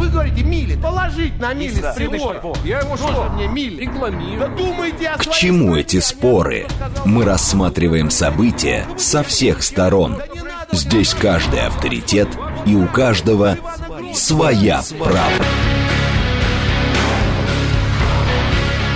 [0.00, 0.76] вы говорите мили.
[0.76, 1.96] Положить на мили с.
[2.64, 3.30] Я его что?
[3.34, 3.82] мне мили.
[3.82, 4.40] Рекламирую.
[4.40, 6.66] Да думайте о К чему эти споры?
[7.04, 10.16] Мы рассматриваем события со всех сторон.
[10.72, 12.28] Здесь каждый авторитет
[12.64, 13.58] и у каждого
[14.14, 15.44] своя правда.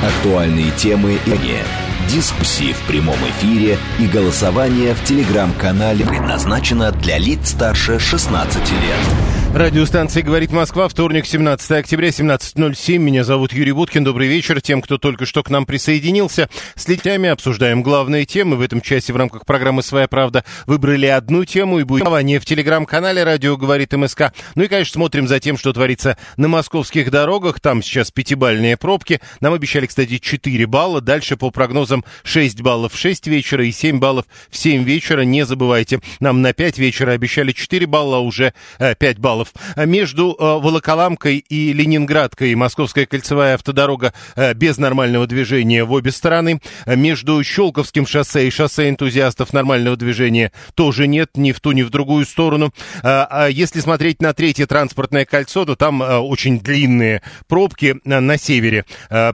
[0.02, 1.64] Актуальные темы и.
[2.08, 9.43] Дискуссии в прямом эфире и голосование в телеграм-канале предназначено для лиц старше 16 лет.
[9.54, 12.98] Радиостанция «Говорит Москва», вторник, 17 октября, 17.07.
[12.98, 14.02] Меня зовут Юрий Буткин.
[14.02, 16.48] Добрый вечер тем, кто только что к нам присоединился.
[16.74, 18.56] С летями обсуждаем главные темы.
[18.56, 23.22] В этом часе в рамках программы «Своя правда» выбрали одну тему и будет в телеграм-канале
[23.22, 24.32] «Радио говорит МСК».
[24.56, 27.60] Ну и, конечно, смотрим за тем, что творится на московских дорогах.
[27.60, 29.20] Там сейчас пятибальные пробки.
[29.40, 31.00] Нам обещали, кстати, 4 балла.
[31.00, 35.20] Дальше по прогнозам 6 баллов в 6 вечера и 7 баллов в 7 вечера.
[35.20, 39.43] Не забывайте, нам на 5 вечера обещали 4 балла, а уже э, 5 баллов.
[39.76, 46.10] А Между э, Волоколамкой и Ленинградкой Московская кольцевая автодорога э, без нормального движения в обе
[46.10, 46.60] стороны.
[46.86, 51.90] Между Щелковским шоссе и шоссе энтузиастов нормального движения тоже нет ни в ту, ни в
[51.90, 52.72] другую сторону.
[53.02, 58.38] А, Если смотреть на третье транспортное кольцо, то там э, очень длинные пробки э, на
[58.38, 58.84] севере.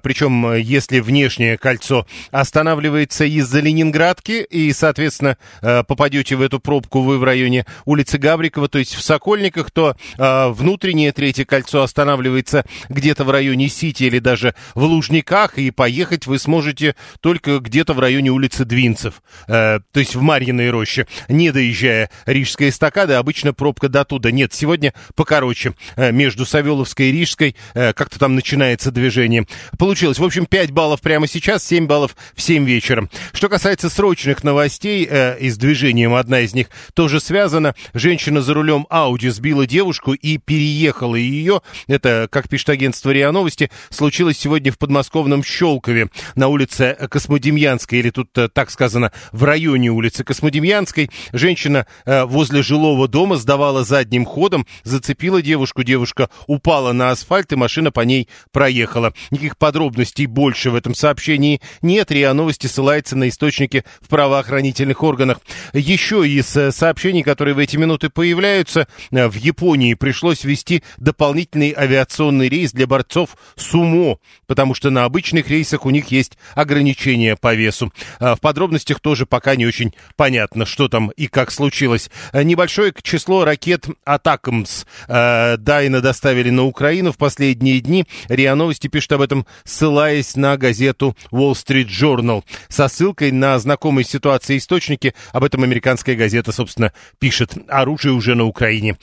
[0.02, 7.00] Причем, э, если внешнее кольцо останавливается из-за Ленинградки, и, соответственно, э, попадете в эту пробку
[7.02, 12.64] вы в районе улицы Гаврикова, то есть в Сокольниках, то э, внутреннее третье кольцо останавливается
[12.88, 18.00] где-то в районе Сити или даже в Лужниках, и поехать вы сможете только где-то в
[18.00, 23.88] районе улицы Двинцев, э, то есть в Марьиной роще, не доезжая Рижской эстакады, обычно пробка
[23.88, 24.30] до туда.
[24.30, 29.46] Нет, сегодня покороче, э, между Савеловской и Рижской, э, как-то там начинается движение.
[29.78, 33.08] Получилось, в общем, 5 баллов прямо сейчас, 7 баллов в 7 вечера.
[33.32, 37.74] Что касается срочных новостей э, и с движением, одна из них тоже связана.
[37.94, 41.62] Женщина за рулем Ауди сбила девушку и переехала ее.
[41.86, 48.10] Это, как пишет агентство РИА Новости, случилось сегодня в подмосковном Щелкове на улице Космодемьянской, или
[48.10, 51.10] тут э, так сказано, в районе улицы Космодемьянской.
[51.32, 57.56] Женщина э, возле жилого дома сдавала задним ходом, зацепила девушку, девушка упала на асфальт, и
[57.56, 59.12] машина по ней проехала.
[59.30, 62.10] Никаких подробностей больше в этом сообщении нет.
[62.10, 65.40] РИА Новости ссылается на источники в правоохранительных органах.
[65.72, 72.48] Еще из э, сообщений, которые в эти минуты появляются, в Японии пришлось ввести дополнительный авиационный
[72.48, 77.92] рейс для борцов сумо, потому что на обычных рейсах у них есть ограничения по весу.
[78.18, 82.10] А В подробностях тоже пока не очень понятно, что там и как случилось.
[82.32, 88.06] Э, Небольшое число ракет «Атакамс» э, Дайна доставили на Украину в последние дни.
[88.28, 92.44] РИА Новости пишет об этом, ссылаясь на газету Wall Street Journal.
[92.68, 97.52] Со ссылкой на знакомые ситуации источники, об этом американская газета, собственно, пишет.
[97.68, 98.96] Оружие уже на Украине.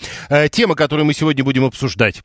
[0.57, 2.23] Тема, которую мы сегодня будем обсуждать.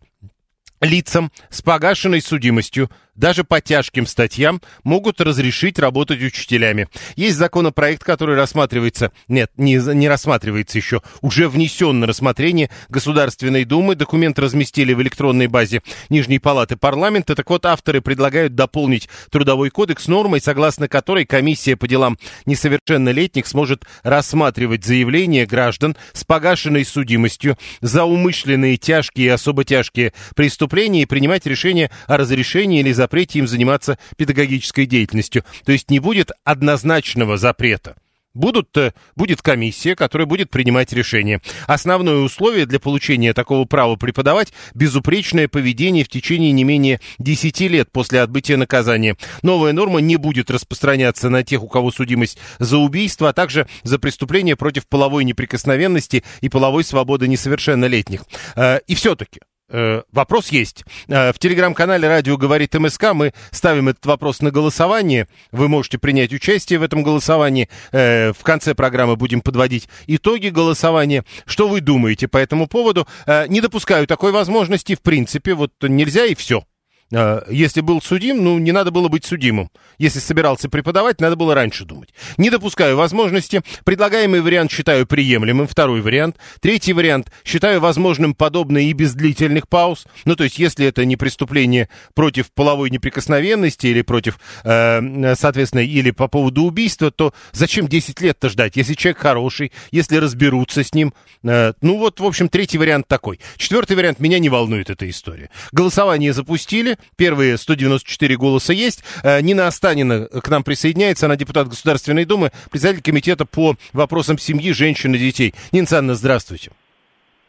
[0.81, 6.89] Лицам с погашенной судимостью даже по тяжким статьям могут разрешить работать учителями.
[7.15, 13.95] Есть законопроект, который рассматривается, нет, не, не рассматривается еще, уже внесен на рассмотрение Государственной Думы.
[13.95, 17.37] Документ разместили в электронной базе Нижней Палаты Парламента.
[17.37, 23.85] Так вот, авторы предлагают дополнить Трудовой кодекс нормой, согласно которой комиссия по делам несовершеннолетних сможет
[24.03, 31.47] рассматривать заявления граждан с погашенной судимостью за умышленные тяжкие и особо тяжкие преступления и принимать
[31.47, 35.45] решение о разрешении или запрете им заниматься педагогической деятельностью.
[35.65, 37.97] То есть не будет однозначного запрета.
[38.35, 41.43] Будут, э, будет комиссия, которая будет принимать решение.
[41.67, 47.93] Основное условие для получения такого права преподавать– безупречное поведение в течение не менее 10 лет
[47.93, 49.19] после отбытия наказания.
[49.43, 53.99] Новая норма не будет распространяться на тех, у кого судимость за убийство, а также за
[53.99, 58.23] преступления против половой неприкосновенности и половой свободы несовершеннолетних.
[58.57, 59.41] Э, И все-таки,
[59.73, 60.85] Э, вопрос есть.
[61.09, 65.29] Э, В телеграм-канале «Радио говорит МСК» мы ставим этот вопрос на голосование.
[65.51, 67.69] Вы можете принять участие в этом голосовании.
[67.91, 71.25] Э, В конце программы будем подводить итоги голосования.
[71.47, 73.07] Что вы думаете по этому поводу?
[73.27, 74.95] Не допускаю такой возможности.
[74.95, 76.65] В принципе, вот нельзя и все.
[77.13, 79.71] Э, Если был судим, ну, не надо было быть судимым.
[79.99, 82.11] Если собирался преподавать, надо было раньше думать.
[82.39, 83.63] Не допускаю возможности.
[83.85, 85.67] Предлагаемый вариант считаю приемлемым.
[85.67, 86.37] Второй вариант.
[86.61, 90.07] Третий вариант считаю возможным подобное и без длительных пауз.
[90.25, 96.11] Ну, то есть, если это не преступление против половой неприкосновенности или против, э, соответственно, или
[96.11, 98.77] по поводу убийства, то зачем 10 лет-то ждать?
[98.77, 101.13] Если человек хороший, если разберутся с ним.
[101.45, 103.39] Э, ну, вот, в общем, третий вариант такой.
[103.59, 104.19] Четвертый вариант.
[104.19, 105.51] Меня не волнует эта история.
[105.73, 106.97] Голосование запустили.
[107.17, 109.05] Первые 194 голоса есть.
[109.23, 111.27] Э, Нина Останина к нам присоединяется.
[111.27, 115.55] Она депутат Государственной Думы, председатель комитета по вопросам семьи, женщин и детей.
[115.73, 116.71] Нина Александровна, здравствуйте.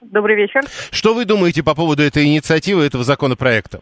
[0.01, 0.61] Добрый вечер.
[0.91, 3.81] Что вы думаете по поводу этой инициативы, этого законопроекта?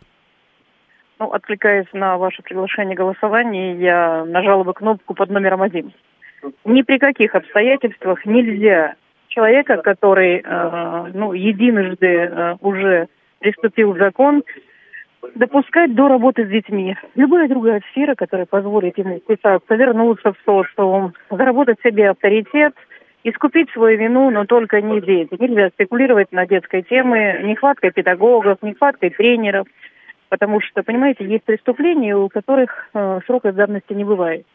[1.20, 5.94] Ну, откликаясь на ваше приглашение голосования, я нажала бы кнопку под номером один.
[6.66, 8.96] Ни при каких обстоятельствах нельзя
[9.28, 13.08] человека, который, э, ну, единожды э, уже
[13.40, 14.44] приступил закон,
[15.36, 16.96] допускать до работы с детьми.
[17.16, 22.74] Любая другая сфера, которая позволит ему вписаться, вернуться в социум, заработать себе авторитет,
[23.24, 25.36] искупить свою вину, но только не дети.
[25.40, 29.68] Нельзя спекулировать на детской темы, нехваткой педагогов, нехваткой тренеров,
[30.30, 34.46] потому что, понимаете, есть преступления, у которых э, срока давности не бывает.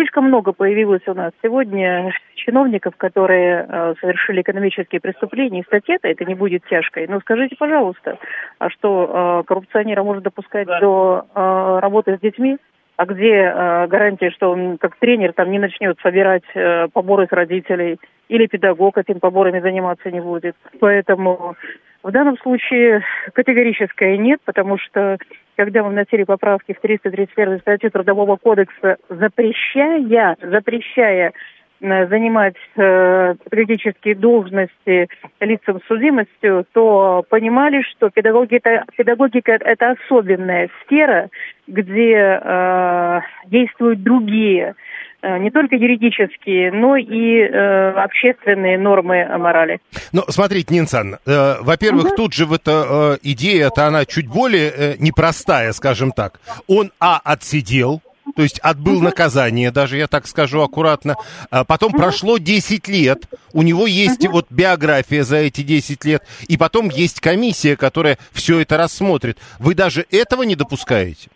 [0.00, 5.60] Слишком много появилось у нас сегодня чиновников, которые э, совершили экономические преступления.
[5.60, 7.06] И статья-то это не будет тяжкой.
[7.06, 8.16] Но скажите, пожалуйста,
[8.58, 12.56] а что э, коррупционера может допускать до э, работы с детьми?
[12.96, 17.32] А где э, гарантия, что он как тренер там не начнет собирать э, поборы с
[17.32, 18.00] родителей
[18.30, 20.56] или педагог этим поборами заниматься не будет?
[20.80, 21.56] Поэтому
[22.02, 23.04] в данном случае
[23.34, 25.18] категорическое нет, потому что
[25.60, 31.34] когда мы вносили поправки в 331 статью Трудового кодекса, запрещая, запрещая
[31.82, 35.08] э, занимать э, педагогические должности
[35.38, 41.28] лицам с судимостью, то понимали, что педагогика, педагогика это особенная сфера,
[41.66, 44.89] где э, действуют другие Э,
[45.22, 49.80] не только юридические, но и э, общественные нормы морали.
[50.12, 52.16] Ну, смотрите, Нинсан, э, во-первых, угу.
[52.16, 56.40] тут же в эта э, идея, это она чуть более э, непростая, скажем так.
[56.66, 58.00] Он, а, отсидел,
[58.34, 59.04] то есть отбыл угу.
[59.04, 61.16] наказание, даже я так скажу аккуратно.
[61.50, 61.98] А потом угу.
[61.98, 64.34] прошло 10 лет, у него есть угу.
[64.34, 69.38] вот биография за эти 10 лет, и потом есть комиссия, которая все это рассмотрит.
[69.58, 71.28] Вы даже этого не допускаете?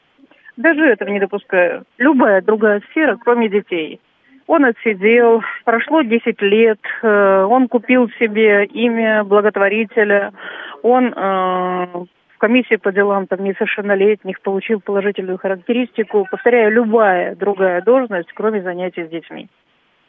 [0.56, 1.84] Даже этого не допускаю.
[1.98, 4.00] Любая другая сфера, кроме детей.
[4.46, 10.32] Он отсидел, прошло 10 лет, э, он купил себе имя благотворителя,
[10.82, 11.86] он э,
[12.34, 16.26] в комиссии по делам там, несовершеннолетних получил положительную характеристику.
[16.30, 19.48] Повторяю, любая другая должность, кроме занятий с детьми.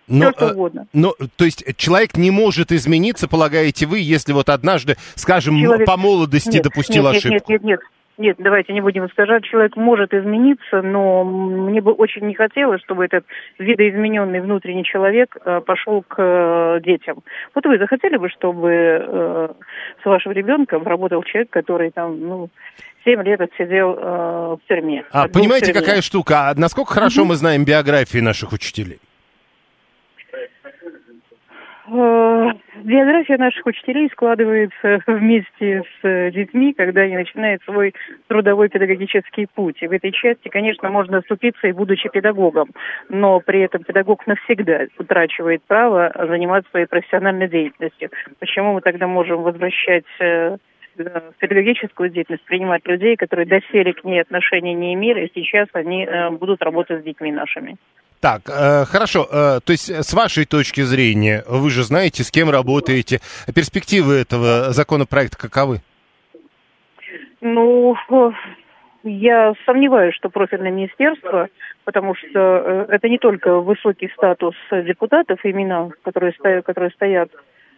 [0.07, 0.87] Но, Все, что э, угодно.
[0.93, 5.87] Но, то есть человек не может измениться, полагаете вы, если вот однажды, скажем, человек...
[5.87, 7.33] по молодости нет, допустил нет, ошибку?
[7.33, 7.79] Нет, нет, нет, нет,
[8.17, 9.43] давайте не будем искажать.
[9.43, 13.25] Человек может измениться, но мне бы очень не хотелось, чтобы этот
[13.59, 17.23] видоизмененный внутренний человек э, пошел к э, детям.
[17.53, 19.49] Вот вы захотели бы, чтобы э,
[20.01, 22.49] с вашим ребенком работал человек, который там, ну,
[23.03, 25.03] 7 лет отсидел в тюрьме.
[25.11, 26.49] А понимаете, какая штука?
[26.49, 27.29] А насколько хорошо угу.
[27.29, 28.99] мы знаем биографии наших учителей?
[31.87, 32.51] Э,
[32.83, 37.93] биография наших учителей складывается вместе с детьми, когда они начинают свой
[38.27, 39.81] трудовой педагогический путь.
[39.81, 42.71] И в этой части, конечно, можно оступиться и будучи педагогом,
[43.09, 48.09] но при этом педагог навсегда утрачивает право заниматься своей профессиональной деятельностью.
[48.39, 50.57] Почему мы тогда можем возвращать э,
[50.97, 56.05] в педагогическую деятельность, принимать людей, которые доселе к ней отношения не имели, и сейчас они
[56.05, 57.77] э, будут работать с детьми нашими.
[58.25, 59.27] Так, э, хорошо.
[59.31, 63.19] Э, то есть, с вашей точки зрения, вы же знаете, с кем работаете.
[63.53, 65.81] Перспективы этого законопроекта каковы?
[67.41, 67.95] Ну,
[69.03, 71.49] я сомневаюсь, что профильное министерство,
[71.83, 76.33] потому что э, это не только высокий статус депутатов, имена, которые
[76.63, 77.29] которые стоят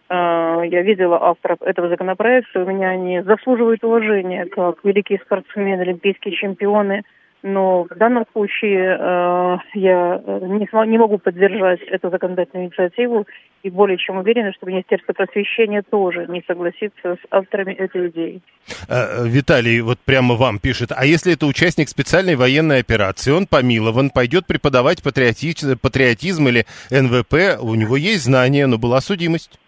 [0.08, 6.34] э, я видела авторов этого законопроекта, у меня они заслуживают уважения, как великие спортсмены, олимпийские
[6.34, 7.02] чемпионы–
[7.42, 13.26] но в данном случае э, я э, не, не могу поддержать эту законодательную инициативу
[13.62, 18.42] и более чем уверена, что Министерство просвещения тоже не согласится с авторами этой идеи.
[18.88, 24.10] Э, Виталий вот прямо вам пишет, а если это участник специальной военной операции, он помилован,
[24.10, 29.60] пойдет преподавать патриотизм, патриотизм или НВП, у него есть знания, но была судимость?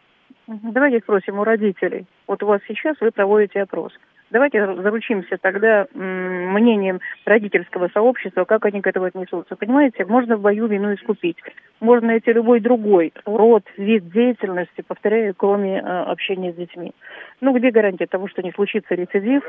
[0.48, 2.06] Давайте спросим у родителей.
[2.26, 3.92] Вот у вас сейчас вы проводите опрос.
[4.30, 9.56] Давайте заручимся тогда мнением родительского сообщества, как они к этому отнесутся.
[9.56, 11.37] Понимаете, можно в бою вину искупить.
[11.80, 16.92] Можно найти любой другой род, вид деятельности, повторяю, кроме э, общения с детьми.
[17.40, 19.42] Ну, где гарантия того, что не случится рецидив?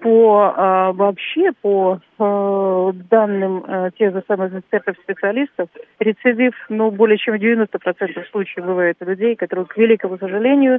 [0.00, 5.68] По э, вообще, по э, данным э, тех же самых экспертов-специалистов,
[6.00, 10.78] рецидив, ну, более чем в 90% случаев бывает у людей, которые, к великому сожалению,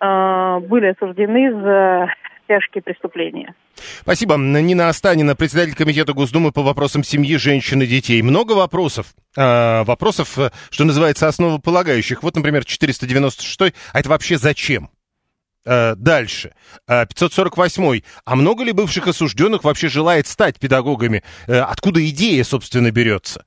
[0.00, 2.10] э, были осуждены за
[2.46, 3.54] тяжкие преступления.
[4.00, 4.36] Спасибо.
[4.36, 8.22] Нина Останина, председатель комитета Госдумы по вопросам семьи, женщин и детей.
[8.22, 9.14] Много вопросов.
[9.36, 10.38] Э, вопросов,
[10.70, 12.22] что называется, основополагающих.
[12.22, 13.74] Вот, например, 496.
[13.92, 14.90] А это вообще зачем?
[15.64, 16.52] Э, дальше.
[16.86, 18.02] Э, 548.
[18.24, 21.22] А много ли бывших осужденных вообще желает стать педагогами?
[21.46, 23.44] Э, откуда идея, собственно, берется?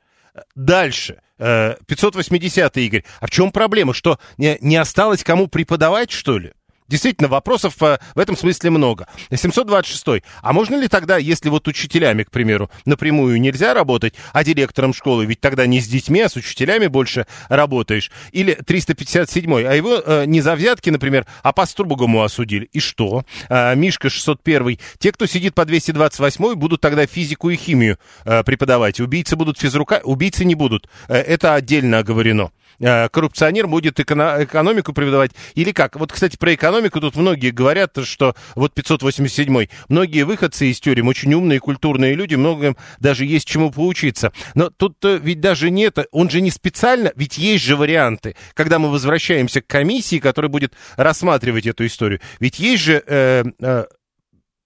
[0.56, 1.22] Дальше.
[1.40, 3.04] 580 Игорь.
[3.20, 3.94] А в чем проблема?
[3.94, 6.54] Что не осталось кому преподавать, что ли?
[6.88, 9.08] Действительно, вопросов э, в этом смысле много.
[9.34, 10.24] 726.
[10.42, 15.26] А можно ли тогда, если вот учителями, к примеру, напрямую нельзя работать, а директором школы,
[15.26, 18.12] ведь тогда не с детьми, а с учителями больше работаешь?
[18.32, 19.68] Или 357.
[19.68, 22.70] А его э, не за взятки, например, а по строгому осудили.
[22.72, 23.24] И что?
[23.50, 24.80] Э, Мишка 601.
[24.98, 29.00] Те, кто сидит по 228, будут тогда физику и химию э, преподавать.
[29.00, 30.90] Убийцы будут физрука, убийцы не будут.
[31.08, 32.52] Э, это отдельно оговорено.
[32.80, 35.96] Э, коррупционер будет эко- экономику преподавать или как?
[35.96, 41.34] Вот, кстати, про экономику тут многие говорят, что вот 587-й, многие выходцы из тюрем, очень
[41.34, 44.32] умные, культурные люди, многим даже есть чему поучиться.
[44.54, 48.90] Но тут ведь даже нет, он же не специально, ведь есть же варианты, когда мы
[48.90, 52.22] возвращаемся к комиссии, которая будет рассматривать эту историю.
[52.40, 53.86] Ведь есть же э, э,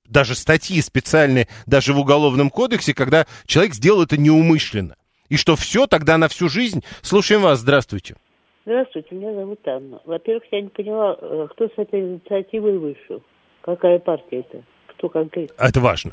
[0.06, 4.96] даже статьи специальные, даже в Уголовном кодексе, когда человек сделал это неумышленно.
[5.32, 6.84] И что все тогда на всю жизнь?
[7.02, 8.16] Слушаем вас, здравствуйте.
[8.66, 10.02] Здравствуйте, меня зовут Анна.
[10.04, 13.24] Во-первых, я не поняла, э, кто с этой инициативой вышел.
[13.62, 14.62] Какая партия это?
[14.88, 15.56] Кто конкретно?
[15.58, 16.12] Это важно.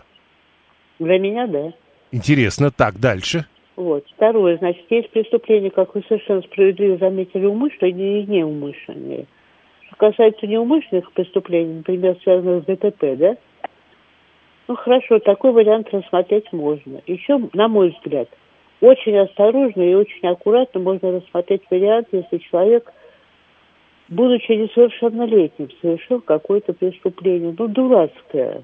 [1.00, 1.72] Для меня, да.
[2.12, 2.70] Интересно.
[2.70, 3.46] Так, дальше.
[3.75, 4.06] Вот.
[4.14, 9.26] Второе, значит, есть преступления, как вы совершенно справедливо заметили, умышленные и неумышленные.
[9.88, 13.37] Что касается неумышленных преступлений, например, связанных с ДТП, да?
[14.68, 17.02] Ну, хорошо, такой вариант рассмотреть можно.
[17.08, 18.28] Еще, на мой взгляд,
[18.80, 22.92] очень осторожно и очень аккуратно можно рассмотреть вариант, если человек,
[24.08, 28.62] будучи несовершеннолетним, совершил какое-то преступление, ну, дурацкое.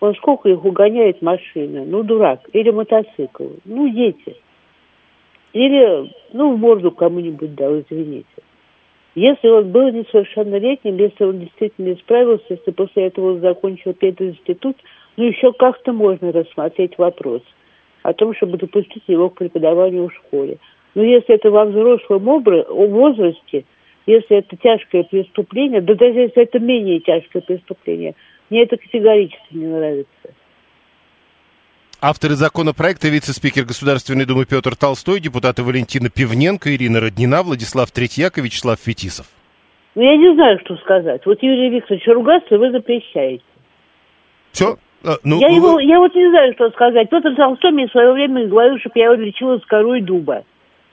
[0.00, 2.40] Он сколько их угоняет машина, ну, дурак.
[2.52, 4.36] Или мотоцикл, ну, дети.
[5.52, 8.26] Или, ну, в морду кому-нибудь дал, извините.
[9.16, 14.76] Если он был несовершеннолетним, если он действительно исправился, если после этого он закончил пединститут,
[15.16, 17.42] ну, еще как-то можно рассмотреть вопрос–
[18.08, 20.58] о том, чтобы допустить его к преподаванию в школе.
[20.94, 23.64] Но если это во взрослом возрасте,
[24.06, 28.14] если это тяжкое преступление, да даже если это менее тяжкое преступление,
[28.48, 30.34] мне это категорически не нравится.
[32.00, 38.40] Авторы законопроекта вице-спикер Государственной Думы Петр Толстой, депутаты Валентина Пивненко, Ирина Роднина, Владислав Третьяк и
[38.40, 39.26] Вячеслав Фетисов.
[39.96, 41.26] Ну, я не знаю, что сказать.
[41.26, 43.42] Вот Юрий Викторович ругаться вы запрещаете.
[44.52, 44.78] Все?
[45.04, 47.08] А, ну, я, его, я вот не знаю, что сказать.
[47.08, 50.44] Петр Толстой мне в свое время говорил, чтобы я его лечила с корой дуба.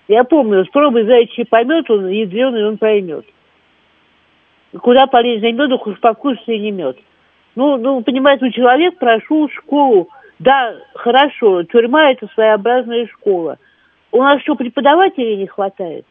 [0.08, 3.26] Я помню, с пробой зайчий помет, он ядреный, он поймет.
[4.80, 6.98] Куда полезнее меду, уж покушать не мед.
[7.56, 10.10] Ну, ну, понимаете, ну, человек прошел школу.
[10.38, 13.58] Да, хорошо, тюрьма это своеобразная школа.
[14.12, 16.06] У нас что, преподавателей не хватает?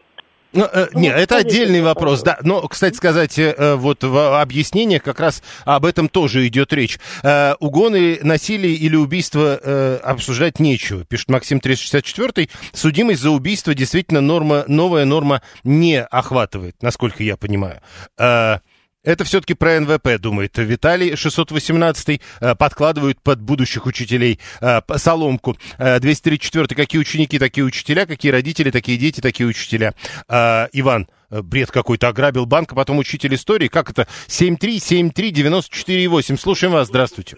[0.54, 2.38] Ну, э, ну, нет, это отдельный вопрос, да.
[2.42, 6.98] Но, кстати сказать, э, вот в объяснениях как раз об этом тоже идет речь.
[7.22, 12.48] Э, угоны, насилие или убийство э, обсуждать нечего, пишет Максим 364.
[12.72, 17.80] Судимость за убийство действительно норма, новая норма не охватывает, насколько я понимаю.
[18.16, 18.58] Э,
[19.04, 25.56] это все-таки про НВП, думает Виталий 618 э, подкладывают под будущих учителей э, соломку.
[25.78, 29.94] 234 э, какие ученики, такие учителя, какие родители, такие дети, такие учителя.
[30.28, 33.68] Иван, бред какой-то, ограбил банк, а потом учитель истории.
[33.68, 34.08] Как это?
[34.28, 36.38] 7373948.
[36.38, 37.36] Слушаем вас, здравствуйте.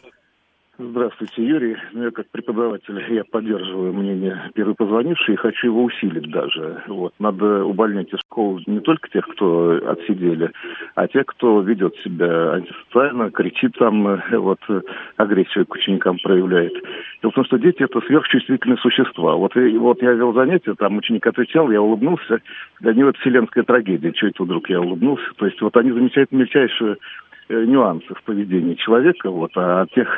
[0.79, 1.77] Здравствуйте, Юрий.
[1.93, 6.83] Ну, я как преподаватель, я поддерживаю мнение первой позвонившей и хочу его усилить даже.
[6.87, 7.15] Вот.
[7.19, 10.51] Надо увольнять из школ не только тех, кто отсидели,
[10.95, 14.61] а тех, кто ведет себя антисоциально, кричит там, э, вот,
[15.17, 16.75] агрессию к ученикам проявляет.
[17.23, 19.35] Дело в том, что дети– это сверхчувствительные существа.
[19.35, 22.41] Вот, и, вот я вел занятие, там ученик отвечал, я улыбнулся.
[22.81, 24.13] Для него это вселенская трагедия.
[24.13, 25.25] Чего это вдруг я улыбнулся?
[25.37, 26.97] То есть вот они замечают мельчайшие Э,
[27.49, 30.09] нюансы в поведении человека, вот, а тех,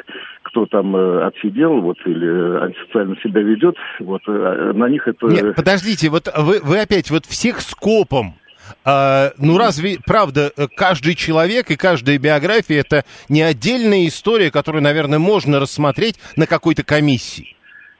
[0.42, 5.26] кто там э, отсидел, вот, или антисоциально себя ведет, вот, э, на них это...
[5.26, 8.35] Нет, подождите, вот вы, вы опять вот всех скопом
[8.85, 15.18] а, ну разве, правда, каждый человек и каждая биография это не отдельная история, которую, наверное,
[15.18, 17.56] можно рассмотреть на какой-то комиссии?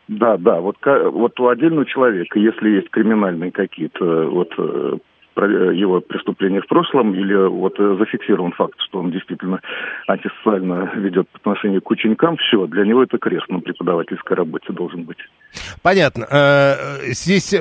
[0.09, 5.03] Да, да, вот, вот у отдельного человека, если есть криминальные какие-то вот
[5.45, 9.61] его преступления в прошлом, или вот э, зафиксирован факт, что он действительно
[10.07, 15.19] антисоциально ведет по к ученикам, все, для него это крест на преподавательской работе должен быть.
[15.83, 16.27] Понятно.
[16.31, 17.55] Э, здесь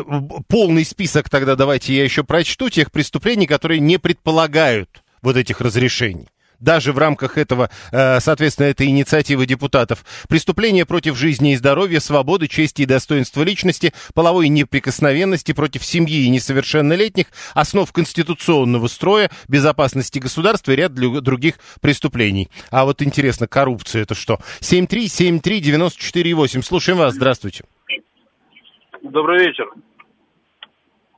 [0.50, 4.90] полный список тогда давайте я еще прочту тех преступлений, которые не предполагают
[5.22, 6.28] вот этих разрешений
[6.60, 10.04] даже в рамках этого, э, соответственно, этой инициативы депутатов.
[10.30, 16.30] Преступления против жизни и здоровья, свободы, чести и достоинства личности, половой неприкосновенности против семьи и
[16.30, 22.50] несовершеннолетних, основ конституционного строя, безопасности государства и ряд других преступлений.
[22.72, 24.40] А вот интересно, коррупция это что?
[24.62, 26.62] 7373948.
[26.62, 27.14] Слушаем вас.
[27.14, 27.66] Здравствуйте.
[29.02, 29.66] Добрый вечер.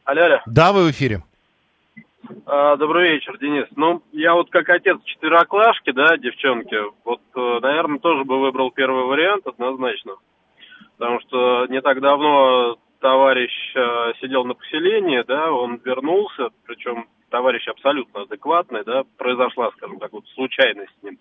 [0.05, 0.37] Алло, алло.
[0.45, 1.23] Да, вы в эфире.
[2.45, 3.65] А, добрый вечер, Денис.
[3.75, 9.05] Ну, я вот как отец четвероклашки, да, девчонки, вот, э, наверное, тоже бы выбрал первый
[9.05, 10.15] вариант однозначно.
[10.97, 17.67] Потому что не так давно товарищ э, сидел на поселении, да, он вернулся, причем товарищ
[17.67, 21.17] абсолютно адекватный, да, произошла, скажем так, вот случайность с ним.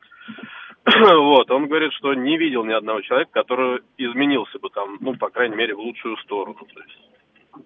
[0.85, 5.31] вот, он говорит, что не видел ни одного человека, который изменился бы там, ну, по
[5.31, 6.55] крайней мере, в лучшую сторону.
[6.55, 7.08] То есть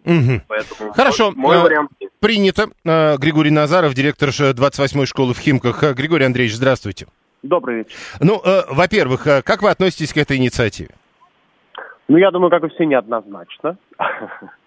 [0.05, 0.43] Угу.
[0.49, 1.91] Поэтому Хорошо, мой э, вариант.
[2.21, 2.69] принято.
[2.85, 5.83] Э, Григорий Назаров, директор 28-й школы в Химках.
[5.83, 7.07] Э, Григорий Андреевич, здравствуйте.
[7.43, 7.91] Добрый вечер.
[8.21, 10.91] Ну, во-первых, как вы относитесь к этой инициативе?
[12.07, 13.77] Ну, я думаю, как и все, неоднозначно.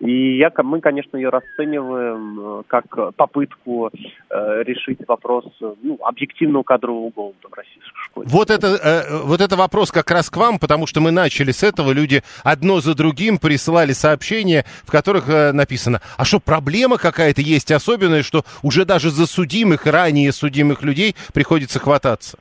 [0.00, 5.44] И я, мы, конечно, ее расцениваем э, как попытку э, решить вопрос
[5.82, 8.26] ну, объективного кадрового голода в российской школе.
[8.30, 11.62] Вот это, э, вот это вопрос как раз к вам, потому что мы начали с
[11.62, 11.92] этого.
[11.92, 17.70] Люди одно за другим присылали сообщения, в которых э, написано, а что, проблема какая-то есть
[17.70, 22.38] особенная, что уже даже за судимых, ранее судимых людей приходится хвататься?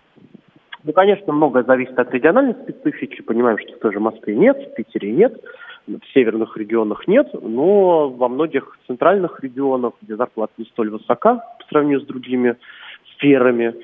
[0.85, 3.21] Ну, конечно, многое зависит от региональной специфики.
[3.21, 5.33] Понимаем, что в той же Москве нет, в Питере нет
[5.87, 11.65] в северных регионах нет, но во многих центральных регионах, где зарплата не столь высока по
[11.69, 12.55] сравнению с другими
[13.15, 13.75] сферами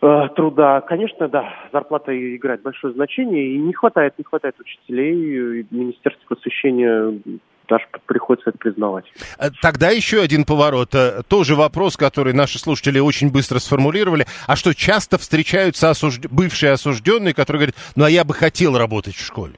[0.00, 5.66] э, труда, конечно, да, зарплата играет большое значение, и не хватает, не хватает учителей, и
[5.70, 7.20] Министерство просвещения
[7.68, 9.04] даже приходится это признавать.
[9.38, 10.94] Э, тогда еще один поворот.
[10.94, 14.26] Э, тоже вопрос, который наши слушатели очень быстро сформулировали.
[14.46, 16.26] А что часто встречаются осужд...
[16.30, 19.54] бывшие осужденные, которые говорят, ну а я бы хотел работать в школе?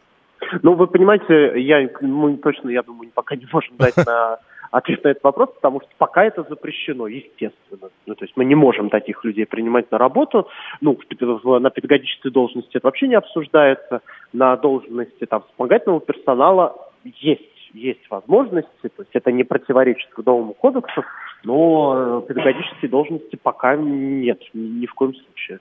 [0.63, 4.39] Ну, вы понимаете, я, мы точно, я думаю, пока не можем дать на
[4.71, 7.91] ответ на этот вопрос, потому что пока это запрещено, естественно.
[8.07, 10.49] Ну, то есть мы не можем таких людей принимать на работу.
[10.81, 10.99] Ну,
[11.61, 14.01] на педагогической должности это вообще не обсуждается.
[14.33, 21.05] На должности там вспомогательного персонала есть есть возможности, то есть это не противоречит трудовому кодексу,
[21.43, 25.59] но педагогические должности пока нет, ни в коем случае.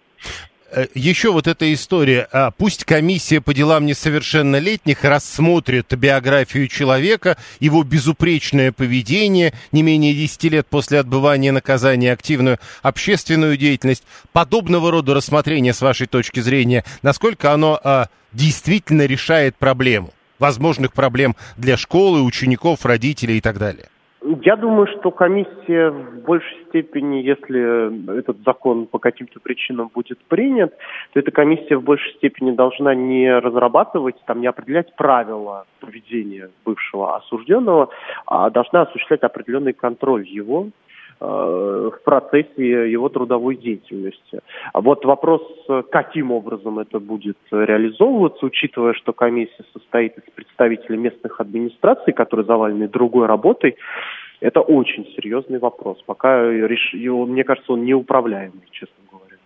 [0.76, 2.28] Э, еще вот эта история.
[2.32, 10.44] А, пусть комиссия по делам несовершеннолетних рассмотрит биографию человека, его безупречное поведение, не менее 10
[10.46, 14.04] лет после отбывания наказания, активную общественную деятельность.
[14.32, 20.12] Подобного рода рассмотрение, с вашей точки зрения, насколько оно а, действительно решает проблему?
[20.40, 23.90] Возможных проблем для школы, учеников, родителей и так далее.
[24.26, 30.74] Я думаю, что комиссия в большей степени, если этот закон по каким-то причинам будет принят,
[31.12, 37.18] то эта комиссия в большей степени должна не разрабатывать, там, не определять правила поведения бывшего
[37.18, 37.90] осужденного,
[38.26, 40.70] а должна осуществлять определенный контроль его
[41.24, 44.42] в процессе его трудовой деятельности.
[44.74, 45.42] А вот вопрос,
[45.92, 52.90] каким образом это будет реализовываться, учитывая, что комиссия состоит из представителей местных администраций, которые завалены
[52.90, 53.78] другой работой,
[54.42, 56.04] это очень серьезный вопрос.
[56.06, 59.38] Пока, его, мне кажется, он неуправляемый, честно говоря.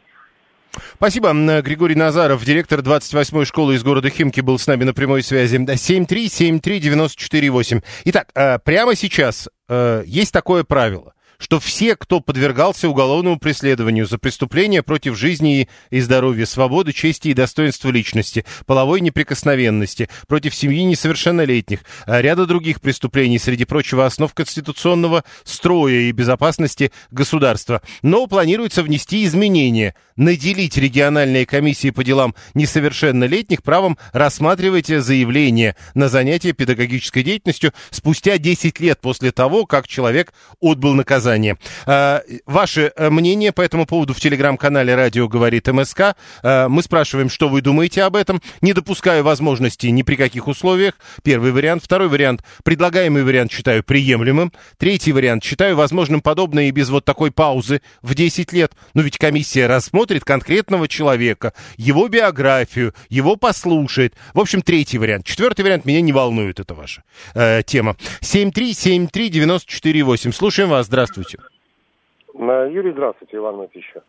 [0.96, 1.32] Спасибо.
[1.62, 5.58] Григорий Назаров, директор 28-й школы из города Химки, был с нами на прямой связи.
[5.58, 7.84] 7373948.
[8.06, 14.18] Итак, э, прямо сейчас э, есть такое правило что все, кто подвергался уголовному преследованию за
[14.18, 21.82] преступления против жизни и здоровья, свободы, чести и достоинства личности, половой неприкосновенности, против семьи несовершеннолетних,
[22.06, 27.82] а ряда других преступлений, среди прочего основ конституционного строя и безопасности государства.
[28.02, 36.54] Но планируется внести изменения, наделить региональные комиссии по делам несовершеннолетних правом рассматривать заявление на занятие
[36.54, 41.58] педагогической деятельностью спустя 10 лет после того, как человек отбыл наказание наказание.
[41.86, 46.16] А, ваше э, мнение по этому поводу в телеграм-канале «Радио говорит МСК».
[46.42, 48.42] А, мы спрашиваем, что вы думаете об этом.
[48.62, 50.94] Не допускаю возможности ни при каких условиях.
[51.24, 51.84] Первый вариант.
[51.84, 52.44] Второй вариант.
[52.64, 54.54] Предлагаемый вариант считаю приемлемым.
[54.78, 55.44] Третий вариант.
[55.44, 58.72] Считаю возможным подобное и без вот такой паузы в 10 лет.
[58.94, 64.16] Но ведь комиссия рассмотрит конкретного человека, его биографию, его послушает.
[64.34, 65.26] В общем, третий вариант.
[65.26, 67.98] Четвертый вариант меня не волнует, это ваша э, тема.
[68.22, 70.32] 7373948.
[70.32, 70.88] Слушаем вас.
[70.88, 71.17] Здравствуйте.
[71.18, 71.44] Здравствуйте.
[72.36, 74.04] Юрий, здравствуйте, Иван Матищев.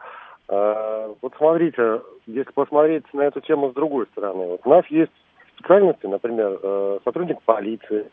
[0.49, 5.12] А, вот смотрите, если посмотреть на эту тему с другой стороны, вот у нас есть
[5.57, 8.11] специальности, например, э, сотрудник полиции,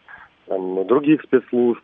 [0.48, 1.82] там, других спецслужб,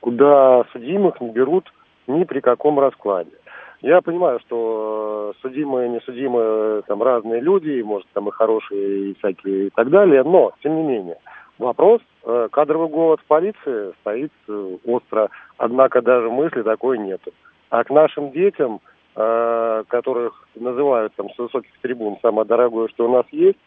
[0.00, 1.72] куда судимых не берут
[2.06, 3.32] ни при каком раскладе.
[3.80, 9.66] Я понимаю, что судимые, не судимые, там разные люди, может, там и хорошие, и всякие,
[9.66, 11.18] и так далее, но, тем не менее,
[11.58, 15.30] вопрос э, кадровый голод в полиции стоит э, остро.
[15.62, 17.30] Однако даже мысли такой нету.
[17.70, 18.80] А к нашим детям,
[19.14, 23.58] э, которых называют там с высоких трибун самое дорогое, что у нас есть,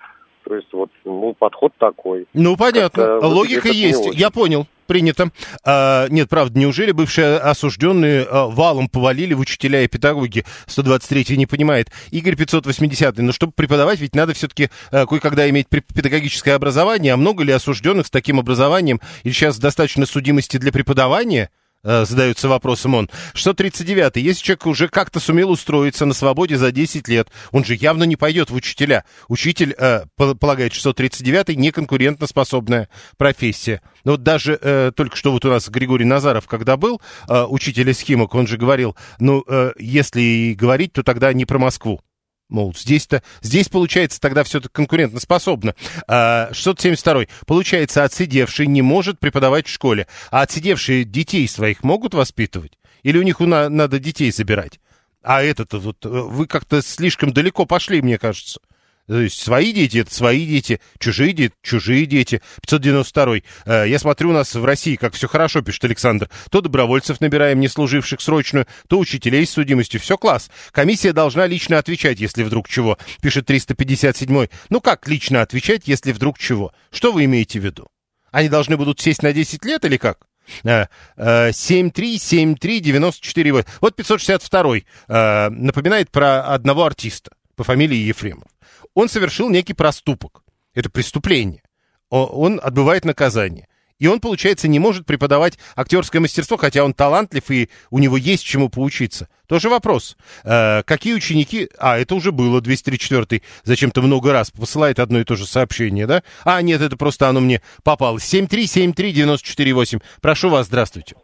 [0.44, 2.28] То есть вот ну, подход такой.
[2.34, 3.20] Ну, понятно.
[3.20, 4.14] Логика есть.
[4.14, 4.68] Я понял.
[4.88, 5.30] Принято.
[5.64, 10.44] А, нет, правда, неужели бывшие осужденные а, валом повалили в учителя и педагоги?
[10.68, 11.88] 123 не понимает.
[12.12, 13.18] Игорь 580.
[13.20, 17.14] Но чтобы преподавать, ведь надо все-таки а, кое-когда иметь педагогическое образование.
[17.14, 19.00] А много ли осужденных с таким образованием?
[19.24, 21.50] Или сейчас достаточно судимости для преподавания?
[21.86, 23.10] Э, задается вопросом он.
[23.36, 24.18] 639.
[24.18, 28.16] Если человек уже как-то сумел устроиться на свободе за 10 лет, он же явно не
[28.16, 29.06] пойдет в учителя.
[29.28, 33.82] Учитель, э, полагает 639, неконкурентоспособная профессия.
[34.04, 37.92] Но вот даже э, только что вот у нас Григорий Назаров, когда был э, учитель
[37.92, 42.02] эскимок, он же говорил, ну, э, если говорить, то тогда не про Москву.
[42.48, 45.76] Мол, здесь-то, здесь получается тогда все конкурентоспособно.
[46.08, 47.26] А, 672.
[47.48, 52.78] Получается, отсидевший не может преподавать в школе, а отсидевшие детей своих могут воспитывать?
[53.02, 54.80] Или у них надо детей забирать?
[55.24, 58.60] А это-то вот, э, вы как-то слишком далеко пошли, мне кажется.
[59.08, 62.42] То есть свои дети это свои дети, чужие дети чужие дети.
[62.62, 63.36] 592.
[63.66, 66.30] Э, я смотрю, у нас в России как все хорошо, пишет Александр.
[66.50, 70.00] То добровольцев набираем, не служивших срочную, то учителей с судимостью.
[70.00, 70.50] Все класс.
[70.72, 74.48] Комиссия должна лично отвечать, если вдруг чего, пишет 357.
[74.70, 76.74] Ну как лично отвечать, если вдруг чего?
[76.92, 77.88] Что вы имеете в виду?
[78.32, 80.26] Они должны будут сесть на 10 лет или как?
[80.64, 83.60] 7373948.
[83.60, 88.55] Э, вот 562 э, напоминает про одного артиста по фамилии Ефремов
[88.94, 90.44] он совершил некий проступок.
[90.74, 91.64] Это преступление.
[92.10, 93.68] Он отбывает наказание.
[93.98, 98.44] И он, получается, не может преподавать актерское мастерство, хотя он талантлив и у него есть
[98.44, 99.30] чему поучиться.
[99.48, 100.18] Тоже вопрос.
[100.44, 101.70] Э, какие ученики...
[101.78, 106.24] А, это уже было, 234-й, зачем-то много раз посылает одно и то же сообщение, да?
[106.44, 108.18] А, нет, это просто оно мне попало.
[108.18, 110.02] 7373948.
[110.22, 111.16] Прошу вас, здравствуйте.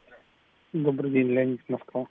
[0.72, 2.06] Добрый день, Леонид Москва.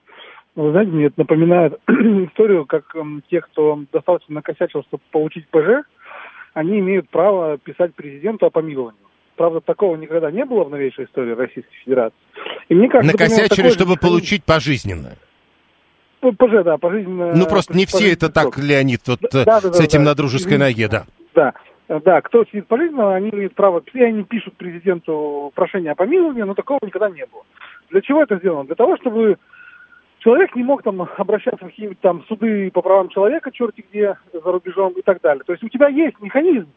[0.56, 5.86] Вы знаете, мне это напоминает историю, как э, те, кто достаточно накосячил, чтобы получить ПЖ,
[6.54, 9.00] они имеют право писать президенту о помиловании.
[9.36, 12.18] Правда, такого никогда не было в новейшей истории Российской Федерации.
[12.68, 13.98] И мне кажется, Накосячили, например, чтобы же...
[14.00, 15.16] получить пожизненное.
[16.20, 17.34] ПЖ, да, пожизненное.
[17.34, 20.14] Ну, просто не все это так, Леонид, вот да, да, с да, этим да, на
[20.14, 21.04] дружеской ноге, да.
[21.34, 21.54] Да.
[22.04, 26.54] Да, кто сидит пожизненно, они имеют право, и они пишут президенту прошение о помиловании, но
[26.54, 27.42] такого никогда не было.
[27.90, 28.64] Для чего это сделано?
[28.64, 29.38] Для того, чтобы
[30.20, 34.52] человек не мог там обращаться в какие-нибудь там суды по правам человека, черти где, за
[34.52, 35.42] рубежом и так далее.
[35.44, 36.68] То есть у тебя есть механизм,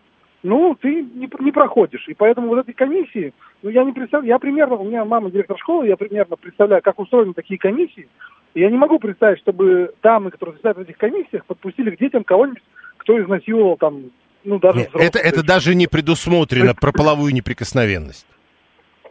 [0.42, 2.06] ну, ты не, не проходишь.
[2.08, 5.58] И поэтому вот этой комиссии, ну, я не представляю, я примерно, у меня мама директор
[5.58, 8.08] школы, я примерно представляю, как устроены такие комиссии.
[8.54, 12.24] И я не могу представить, чтобы дамы, которые сидят в этих комиссиях, подпустили к детям
[12.24, 12.62] кого-нибудь,
[12.98, 14.12] кто изнасиловал там,
[14.44, 18.28] ну, даже Нет, это, это даже не предусмотрено про половую неприкосновенность.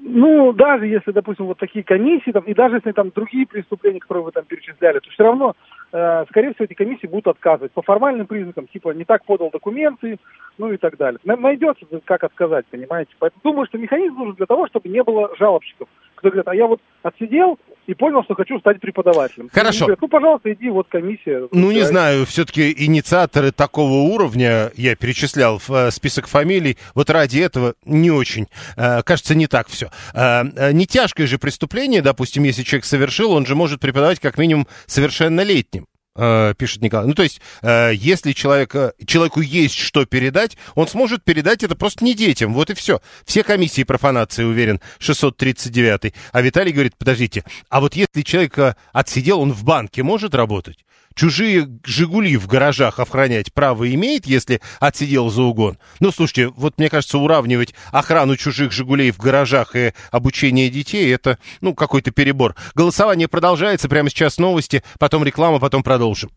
[0.04, 4.24] Ну, даже если, допустим, вот такие комиссии, там, и даже если там другие преступления, которые
[4.24, 5.54] вы там перечисляли, то все равно,
[5.92, 10.18] э, скорее всего, эти комиссии будут отказывать по формальным признакам, типа не так подал документы,
[10.58, 11.20] ну и так далее.
[11.22, 13.12] Найдется, как отказать, понимаете?
[13.20, 15.86] Поэтому думаю, что механизм нужен для того, чтобы не было жалобщиков,
[16.22, 17.58] кто говорит, а я вот отсидел,
[17.88, 19.50] и понял, что хочу стать преподавателем.
[19.52, 19.87] Хорошо.
[19.87, 21.48] Говорят, ну, пожалуйста, иди, вот комиссия.
[21.50, 27.40] Ну, не знаю, все-таки инициаторы такого уровня, я перечислял в э, список фамилий, вот ради
[27.40, 28.46] этого не очень.
[28.76, 29.90] Э, кажется, не так все.
[30.14, 34.68] Э, не тяжкое же преступление, допустим, если человек совершил, он же может преподавать как минимум
[34.87, 35.87] совершеннолетним.
[36.14, 37.07] Э, пишет Николай.
[37.07, 42.05] Ну, то есть, э, если человека, человеку есть что передать, он сможет передать это просто
[42.05, 42.53] не детям.
[42.53, 43.01] Вот и все.
[43.25, 46.12] Все комиссии профанации, уверен, 639.
[46.33, 50.85] А Виталий говорит, подождите, а вот если человек отсидел, он в банке может работать?
[51.14, 55.79] Чужие «Жигули» в гаражах охранять право имеет, если отсидел за угон?
[56.01, 61.38] Ну, слушайте, вот мне кажется, уравнивать охрану чужих «Жигулей» в гаражах и обучение детей, это,
[61.61, 62.55] ну, какой-то перебор.
[62.75, 66.31] Голосование продолжается, прямо сейчас новости, потом реклама, потом продолжим.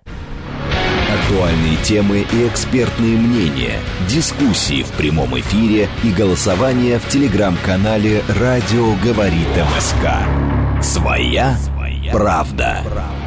[1.15, 9.47] Актуальные темы и экспертные мнения, дискуссии в прямом эфире и голосование в телеграм-канале «Радио говорит
[9.55, 10.83] МСК».
[10.83, 11.57] Своя,
[12.11, 12.81] правда.
[12.83, 13.24] правда.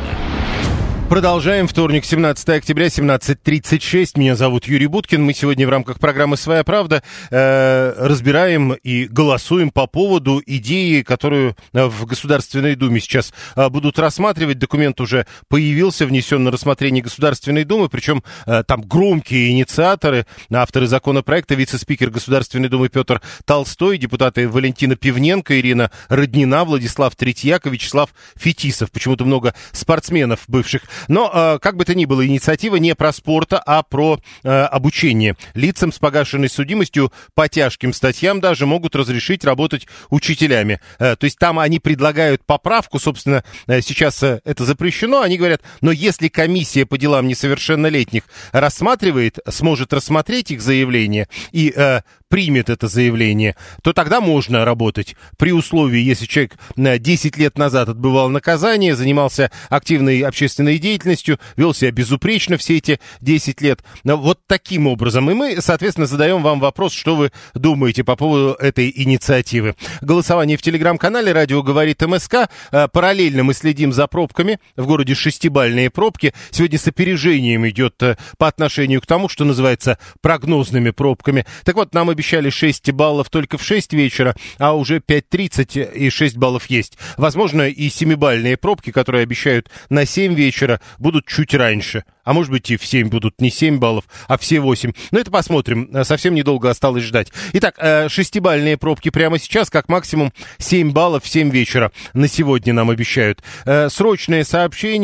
[1.09, 1.66] Продолжаем.
[1.66, 4.18] Вторник, 17 октября, 17.36.
[4.18, 5.25] Меня зовут Юрий Буткин.
[5.25, 11.57] Мы сегодня в рамках программы «Своя правда» э, разбираем и голосуем по поводу идеи, которую
[11.73, 14.59] э, в Государственной Думе сейчас э, будут рассматривать.
[14.59, 21.55] Документ уже появился, внесен на рассмотрение Государственной Думы, причем э, там громкие инициаторы, авторы законопроекта,
[21.55, 28.90] вице-спикер Государственной Думы Петр Толстой, депутаты Валентина Пивненко, Ирина Роднина, Владислав Третьяк и Вячеслав Фетисов.
[28.90, 33.59] Почему-то много спортсменов, бывших Но, э, как бы то ни было, инициатива не про спорта,
[33.59, 35.37] а про э, обучение.
[35.55, 40.81] Лицам с погашенной судимостью по тяжким статьям даже могут разрешить работать учителями.
[40.99, 45.21] Э, то есть там они предлагают поправку, собственно, сейчас это запрещено.
[45.21, 52.01] Они говорят, но если комиссия по делам несовершеннолетних рассматривает, сможет рассмотреть их заявление и э,
[52.29, 58.29] примет это заявление, то тогда можно работать при условии, если человек 10 лет назад отбывал
[58.29, 63.81] наказание, занимался активной общественной деятельностью, вел себя безупречно все эти 10 лет.
[64.05, 65.31] Вот таким образом.
[65.31, 69.74] И мы, соответственно, задаем вам вопрос, что вы думаете по поводу этой инициативы.
[70.01, 72.48] Голосование в телеграм-канале «Радио говорит МСК».
[72.72, 74.59] Э, параллельно мы следим за пробками.
[74.77, 76.33] В городе шестибальные пробки.
[76.51, 81.44] Сегодня с опережением идет э, по отношению к тому, что называется прогнозными пробками.
[81.64, 86.37] Так вот, нам обещали 6 баллов только в 6 вечера, а уже 5.30 и 6
[86.37, 86.96] баллов есть.
[87.16, 92.71] Возможно, и 7-бальные пробки, которые обещают на 7 вечера, будут чуть раньше а может быть
[92.71, 94.93] и в 7 будут не 7 баллов, а все 8.
[95.12, 97.33] Но это посмотрим, э, совсем недолго осталось ждать.
[97.55, 102.75] Итак, э, шестибальные пробки прямо сейчас, как максимум 7 баллов в 7 вечера на сегодня
[102.75, 103.43] нам обещают.
[103.64, 104.99] Э, срочное сообщение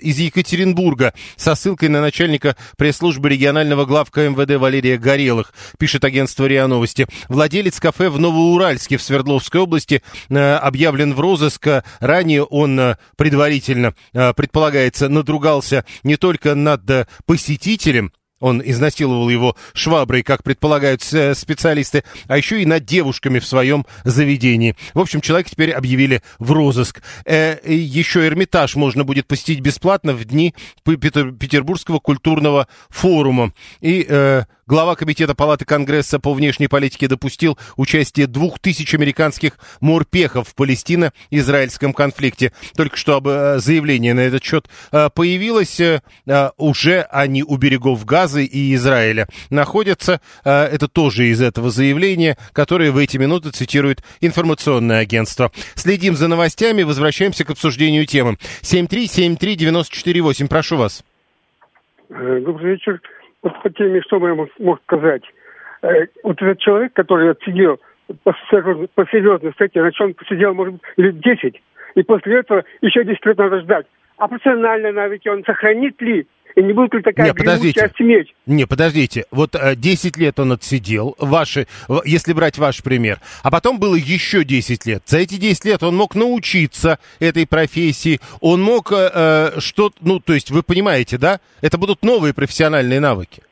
[0.00, 6.66] из Екатеринбурга со ссылкой на начальника пресс-службы регионального главка МВД Валерия Горелых, пишет агентство РИА
[6.66, 7.06] Новости.
[7.28, 11.68] Владелец кафе в Новоуральске в Свердловской области объявлен в розыск.
[12.00, 20.22] Ранее он предварительно, предполагается, надругался не только только над э, посетителем, он изнасиловал его шваброй,
[20.22, 24.74] как предполагают э, специалисты, а еще и над девушками в своем заведении.
[24.94, 27.02] В общем, человека теперь объявили в розыск.
[27.26, 33.52] Э, еще Эрмитаж можно будет посетить бесплатно в дни Петербургского культурного форума.
[33.82, 40.48] И э, Глава Комитета Палаты Конгресса по внешней политике допустил участие двух тысяч американских морпехов
[40.48, 42.54] в Палестино-израильском конфликте.
[42.74, 45.78] Только что э, заявление на этот счет э, появилось.
[45.78, 46.00] Э,
[46.56, 50.22] уже они у берегов Газы и Израиля находятся.
[50.42, 55.52] Это тоже из этого заявления, которое в эти минуты цитирует информационное агентство.
[55.74, 58.38] Следим за новостями, возвращаемся к обсуждению темы.
[58.62, 61.04] 7373948, прошу вас.
[62.08, 62.98] Добрый вечер
[63.42, 65.22] вот по теме, что я мог, мог сказать.
[65.82, 67.80] Э, вот этот человек, который отсидел
[68.24, 68.32] по,
[68.94, 71.62] по серьезной статье, значит, он посидел, может быть, лет 10,
[71.94, 73.86] и после этого еще 10 лет надо ждать.
[74.18, 76.26] А профессиональные навыки он сохранит ли?
[76.54, 77.90] И не будет ли такая не, подождите.
[77.96, 78.34] смерть?
[78.46, 79.24] Не, подождите.
[79.30, 81.66] Вот э, 10 лет он отсидел, ваши,
[82.04, 83.18] если брать ваш пример.
[83.42, 85.02] А потом было еще 10 лет.
[85.06, 88.20] За эти 10 лет он мог научиться этой профессии.
[88.40, 91.40] Он мог э, э что ну, то есть вы понимаете, да?
[91.60, 93.42] Это будут новые профессиональные навыки.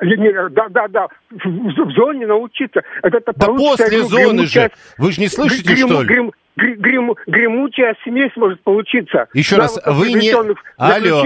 [0.00, 1.08] Да, да, да.
[1.30, 2.82] В, в зоне научиться.
[3.02, 4.70] Это, это да после зоны же.
[4.98, 6.08] Вы же не слышите, грим, что ли?
[6.08, 9.28] Грим, грим, гремучая смесь может получиться.
[9.32, 10.32] Еще раз, вы не...
[10.76, 11.24] Алло.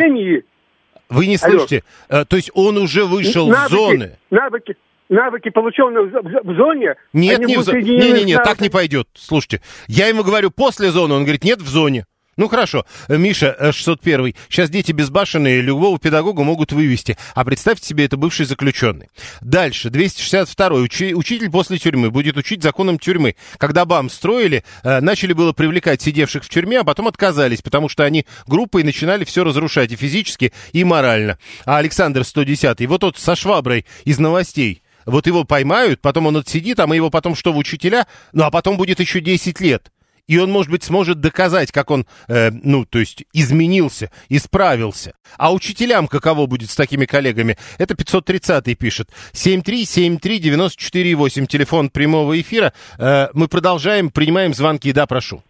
[1.08, 1.82] Вы не слышите?
[2.08, 2.22] Алло.
[2.22, 4.18] Э, то есть он уже вышел навыки, в зоны.
[4.30, 4.76] Навыки,
[5.08, 6.94] навыки, полученные в, зоне.
[7.12, 7.82] Нет, не в зоне.
[7.82, 9.08] Не-не-не, так не пойдет.
[9.14, 12.06] Слушайте, я ему говорю после зоны, он говорит, нет в зоне.
[12.36, 14.26] Ну хорошо, Миша 601.
[14.26, 17.16] Э, Сейчас дети безбашенные любого педагога могут вывести.
[17.34, 19.08] А представьте себе, это бывший заключенный.
[19.40, 20.80] Дальше, 262.
[20.80, 23.36] Учи, учитель после тюрьмы будет учить законам тюрьмы.
[23.56, 28.04] Когда БАМ строили, э, начали было привлекать сидевших в тюрьме, а потом отказались, потому что
[28.04, 31.38] они группой начинали все разрушать и физически, и морально.
[31.64, 32.86] А Александр 110.
[32.86, 34.82] Вот тот со шваброй из новостей.
[35.06, 38.06] Вот его поймают, потом он отсидит, а мы его потом что, в учителя?
[38.34, 39.90] Ну, а потом будет еще 10 лет
[40.26, 45.14] и он, может быть, сможет доказать, как он, э, ну, то есть изменился, исправился.
[45.36, 47.56] А учителям каково будет с такими коллегами?
[47.78, 49.08] Это 530-й пишет.
[49.32, 52.72] 7373948, телефон прямого эфира.
[52.98, 54.92] Э, мы продолжаем, принимаем звонки.
[54.92, 55.44] Да, прошу.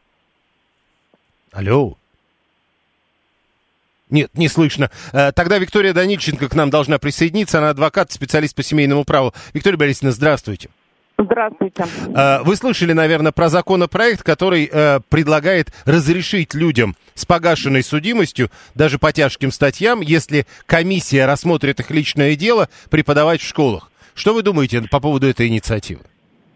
[1.53, 1.97] Алло.
[4.11, 4.91] Нет, не слышно.
[5.13, 7.59] Э, тогда Виктория Данильченко к нам должна присоединиться.
[7.59, 9.33] Она адвокат, специалист по семейному праву.
[9.55, 10.69] Виктория Борисовна, здравствуйте.
[11.19, 11.85] Здравствуйте.
[12.15, 18.99] Э, вы слышали, наверное, про законопроект, который э, предлагает разрешить людям с погашенной судимостью, даже
[18.99, 23.91] по тяжким статьям, если комиссия рассмотрит их личное дело, преподавать в школах.
[24.15, 26.03] Что вы думаете по поводу этой инициативы?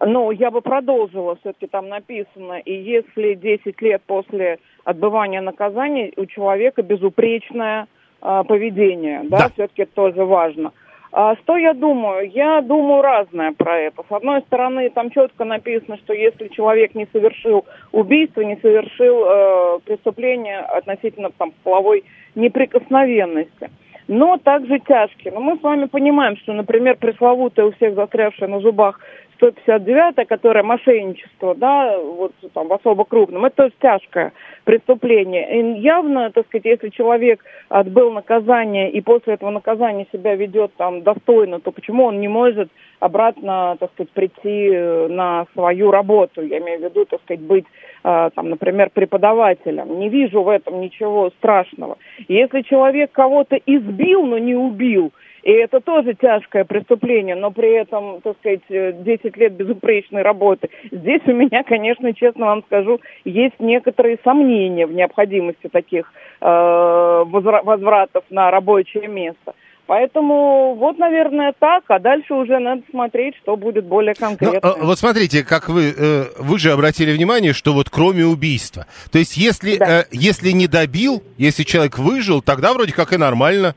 [0.00, 6.24] Ну, я бы продолжила, все-таки там написано, и если 10 лет после отбывания наказания у
[6.24, 7.86] человека безупречное
[8.22, 9.50] э, поведение, да, да.
[9.54, 10.72] все-таки это тоже важно.
[11.12, 12.30] А что я думаю?
[12.30, 14.04] Я думаю разное про это.
[14.08, 19.78] С одной стороны, там четко написано, что если человек не совершил убийство, не совершил э,
[19.84, 22.04] преступление относительно там, половой
[22.36, 23.70] неприкосновенности,
[24.06, 25.32] но также тяжкие.
[25.32, 29.00] Но мы с вами понимаем, что, например, пресловутая у всех застрявшая на зубах
[29.40, 34.32] 159, которая мошенничество, да, вот там в особо крупном, это тяжкое
[34.64, 35.60] преступление.
[35.60, 41.02] И явно, так сказать, если человек отбыл наказание и после этого наказания себя ведет там
[41.02, 42.68] достойно, то почему он не может
[43.00, 46.42] обратно, так сказать, прийти э, на свою работу?
[46.42, 47.64] Я имею в виду, так сказать, быть,
[48.04, 49.98] э, там, например, преподавателем.
[49.98, 51.96] Не вижу в этом ничего страшного.
[52.28, 58.20] Если человек кого-то избил, но не убил, и это тоже тяжкое преступление, но при этом,
[58.20, 60.68] так сказать, 10 лет безупречной работы.
[60.90, 68.24] Здесь у меня, конечно, честно вам скажу, есть некоторые сомнения в необходимости таких э, возвратов
[68.30, 69.54] на рабочее место.
[69.90, 74.76] Поэтому вот, наверное, так, а дальше уже надо смотреть, что будет более ну, конкретно.
[74.78, 79.18] Ну, вот смотрите, как вы, э, вы же обратили внимание, что вот кроме убийства, то
[79.18, 80.04] есть если, да.
[80.12, 83.74] если не добил, если человек выжил, тогда вроде как и нормально.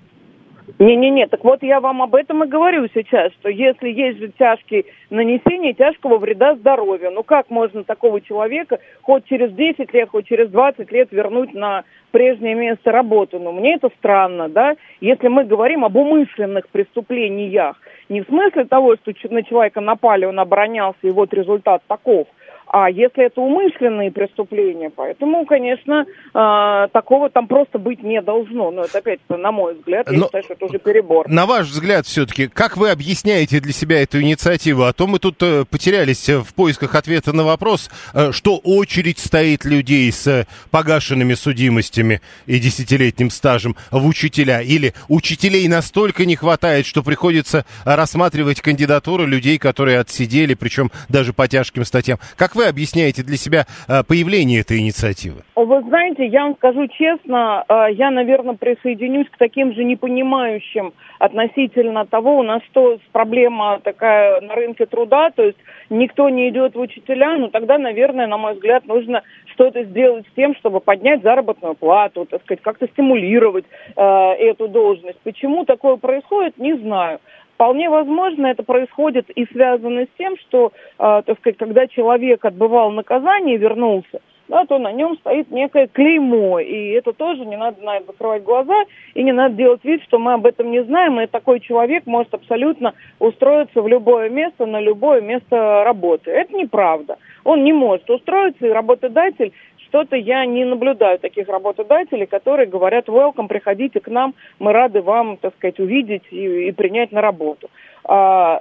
[0.83, 4.83] Не-не-не, так вот я вам об этом и говорю сейчас, что если есть же тяжкие
[5.09, 10.49] нанесения тяжкого вреда здоровью, ну как можно такого человека хоть через 10 лет, хоть через
[10.49, 13.39] 20 лет вернуть на прежнее место работы?
[13.39, 18.97] Ну мне это странно, да, если мы говорим об умышленных преступлениях, не в смысле того,
[18.97, 22.27] что на человека напали, он оборонялся, и вот результат таков–
[22.75, 28.71] а если это умышленные преступления, поэтому, конечно, э, такого там просто быть не должно.
[28.71, 31.29] Но это опять, на мой взгляд, я Но, считаю, что это уже перебор.
[31.29, 34.85] На ваш взгляд, все-таки, как вы объясняете для себя эту инициативу?
[34.85, 39.65] А то мы тут э, потерялись в поисках ответа на вопрос, э, что очередь стоит
[39.65, 44.61] людей с э, погашенными судимостями и десятилетним стажем в учителя.
[44.61, 51.47] Или учителей настолько не хватает, что приходится рассматривать кандидатуры людей, которые отсидели, причем даже по
[51.47, 52.17] тяжким статьям.
[52.35, 55.43] Как вы вы объясняете для себя э, появление этой инициативы?
[55.55, 62.05] Вы знаете, я вам скажу честно, э, я, наверное, присоединюсь к таким же непонимающим относительно
[62.05, 65.57] того, у нас что проблема такая на рынке труда, то есть
[65.89, 69.23] никто не идет в учителя, ну тогда, наверное, на мой взгляд, нужно
[69.53, 75.19] что-то сделать с тем, чтобы поднять заработную плату, так сказать, как-то стимулировать э, эту должность.
[75.23, 77.19] Почему такое происходит, не знаю.
[77.63, 82.91] Вполне возможно, это происходит и связано с тем, что, э, так сказать, когда человек отбывал
[82.91, 87.81] наказание и вернулся, да, то на нем стоит некое клеймо, и это тоже не надо
[87.81, 91.21] на это закрывать глаза, и не надо делать вид, что мы об этом не знаем,
[91.21, 96.31] и такой человек может абсолютно устроиться в любое место, на любое место работы.
[96.31, 97.17] Это неправда.
[97.45, 99.53] Он не может устроиться, и работодатель
[99.93, 105.37] что-то я не наблюдаю таких работодателей, которые говорят, welcome, приходите к нам, мы рады вам,
[105.37, 107.69] так сказать, увидеть и, и принять на работу.
[108.03, 108.59] А,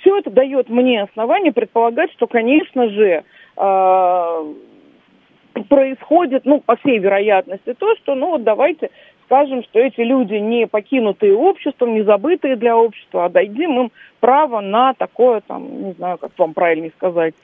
[0.00, 3.24] все это дает мне основание предполагать, что, конечно же,
[3.56, 4.42] а,
[5.70, 8.90] происходит, ну, по всей вероятности, то, что, ну, вот давайте
[9.26, 14.60] скажем, что эти люди не покинутые обществом, не забытые для общества, а дадим им право
[14.60, 17.34] на такое, там, не знаю, как вам правильнее сказать,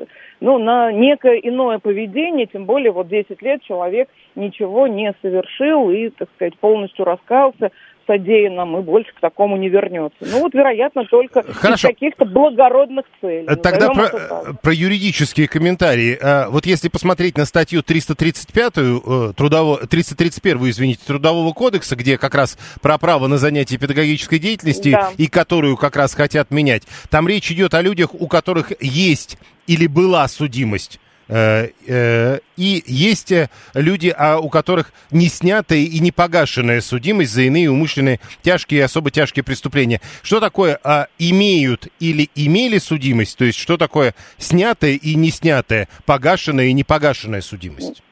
[0.41, 6.09] ну, на некое иное поведение, тем более вот 10 лет человек ничего не совершил и,
[6.11, 7.71] так сказать, полностью раскаялся
[8.11, 10.19] содеянном и больше к такому не вернется.
[10.21, 11.89] Ну вот, вероятно, только Хорошо.
[11.89, 13.47] из каких-то благородных целей.
[13.63, 16.19] Тогда про, про юридические комментарии.
[16.21, 22.35] А, вот если посмотреть на статью 335 э, трудово, 331, извините, Трудового кодекса, где как
[22.35, 25.11] раз про право на занятие педагогической деятельности да.
[25.17, 29.87] и которую как раз хотят менять, там речь идет о людях, у которых есть или
[29.87, 36.13] была судимость Э, э, и есть э, люди, а, у которых не снятая и не
[36.13, 40.01] погашенная судимость за иные умышленные тяжкие и особо тяжкие преступления.
[40.23, 43.39] Что такое а, имеют или имели судимость?
[43.39, 48.03] То есть что такое снятая и не снятая, погашенная и не погашенная судимость?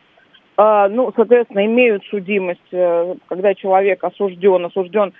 [0.57, 5.13] А, ну, соответственно, имеют судимость, когда человек осужден, осужден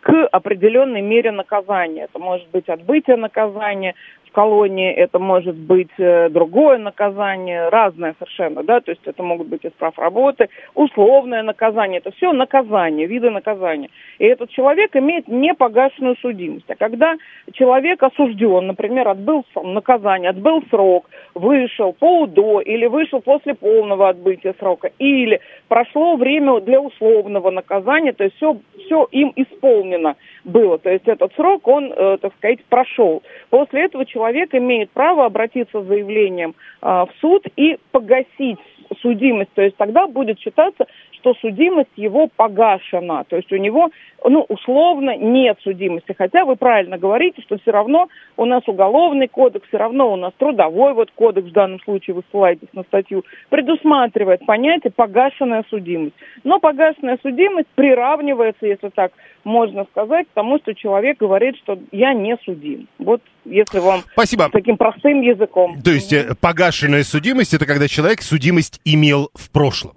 [0.00, 2.04] к определенной мере наказания.
[2.04, 3.94] Это может быть отбытие наказания,
[4.38, 9.64] колонии, это может быть э, другое наказание, разное совершенно, да, то есть это могут быть
[9.64, 13.90] и справ работы, условное наказание, это все наказание, виды наказания.
[14.20, 16.70] И этот человек имеет непогашенную судимость.
[16.70, 17.16] А когда
[17.52, 24.54] человек осужден, например, отбыл наказание, отбыл срок, вышел по УДО или вышел после полного отбытия
[24.60, 30.90] срока, или прошло время для условного наказания, то есть все, все им исполнено было, то
[30.90, 33.22] есть этот срок, он, э, так сказать, прошел.
[33.50, 38.58] После этого человек имеет право обратиться с заявлением э, в суд и погасить
[39.02, 40.86] судимость, то есть тогда будет считаться,
[41.20, 43.24] что судимость его погашена.
[43.24, 43.90] То есть у него,
[44.24, 46.14] ну, условно нет судимости.
[46.16, 50.32] Хотя вы правильно говорите, что все равно у нас уголовный кодекс, все равно у нас
[50.38, 56.14] трудовой вот кодекс, в данном случае вы ссылаетесь на статью, предусматривает понятие погашенная судимость.
[56.44, 59.12] Но погашенная судимость приравнивается, если так
[59.44, 62.86] можно сказать, к тому, что человек говорит, что я не судим.
[62.98, 64.50] Вот если вам Спасибо.
[64.52, 65.80] таким простым языком.
[65.82, 69.92] То есть э, погашенная судимость это когда человек судимость имел в прошлом.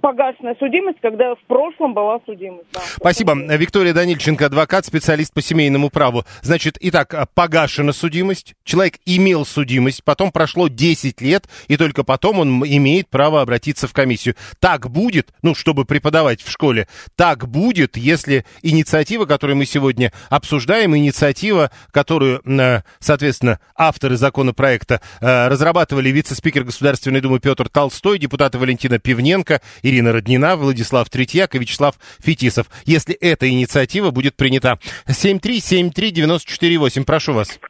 [0.00, 2.66] Погашенная судимость, когда в прошлом была судимость.
[2.72, 2.80] Да.
[2.96, 3.34] Спасибо.
[3.34, 6.24] Виктория Данильченко, адвокат, специалист по семейному праву.
[6.42, 12.64] Значит, итак, погашена судимость, человек имел судимость, потом прошло 10 лет, и только потом он
[12.64, 14.36] имеет право обратиться в комиссию.
[14.58, 20.96] Так будет, ну, чтобы преподавать в школе, так будет, если инициатива, которую мы сегодня обсуждаем,
[20.96, 28.98] инициатива, которую, э, соответственно, авторы законопроекта э, разрабатывали вице-спикер Государственной Думы Петр Толстой, депутаты Валентина
[28.98, 34.78] Пивненко, Ирина Роднина, Владислав Третьяк и Вячеслав Фетисов, если эта инициатива будет принята.
[35.06, 37.60] 7373948, прошу вас.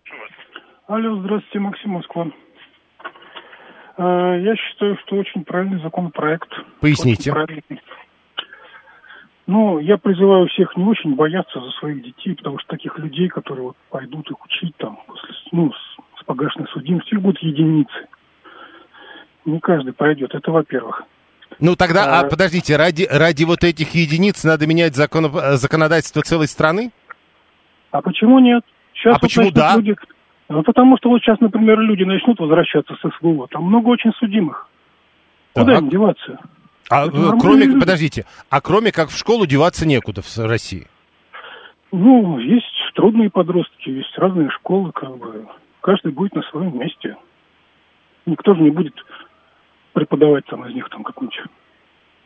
[0.86, 2.26] Алло, здравствуйте, Максим Москва.
[3.96, 6.48] Э, Я считаю, что очень правильный законопроект.
[6.80, 7.32] Поясните.
[9.46, 13.64] Ну, я призываю всех не очень бояться за своих детей, потому что таких людей, которые
[13.64, 18.08] вот пойдут их учить там, после, ну, с, с погашенной судимостью, их будут единицы.
[19.44, 21.02] Не каждый пойдет, это во-первых.
[21.60, 26.22] Ну тогда, а, А- подождите, ради, ради вот этих единиц надо менять закон, э, законодательство
[26.22, 26.90] целой страны?
[27.90, 28.64] А почему нет?
[28.94, 29.76] Сейчас А почему начнут да?
[29.76, 29.94] люди-
[30.48, 33.46] Ну, потому что вот сейчас, например, люди начнут возвращаться с СВО.
[33.50, 34.68] Там много очень судимых.
[35.54, 35.82] Куда Так.
[35.82, 36.38] им деваться?
[36.90, 37.80] А, Это э, кроме, люди.
[37.80, 40.86] подождите, а кроме как в школу деваться некуда в России?
[41.92, 45.46] Ну, есть трудные подростки, есть разные школы, как бы.
[45.80, 47.16] Каждый будет на своем месте.
[48.26, 48.94] Никто же не будет
[49.94, 51.40] преподавать там из них там какую-нибудь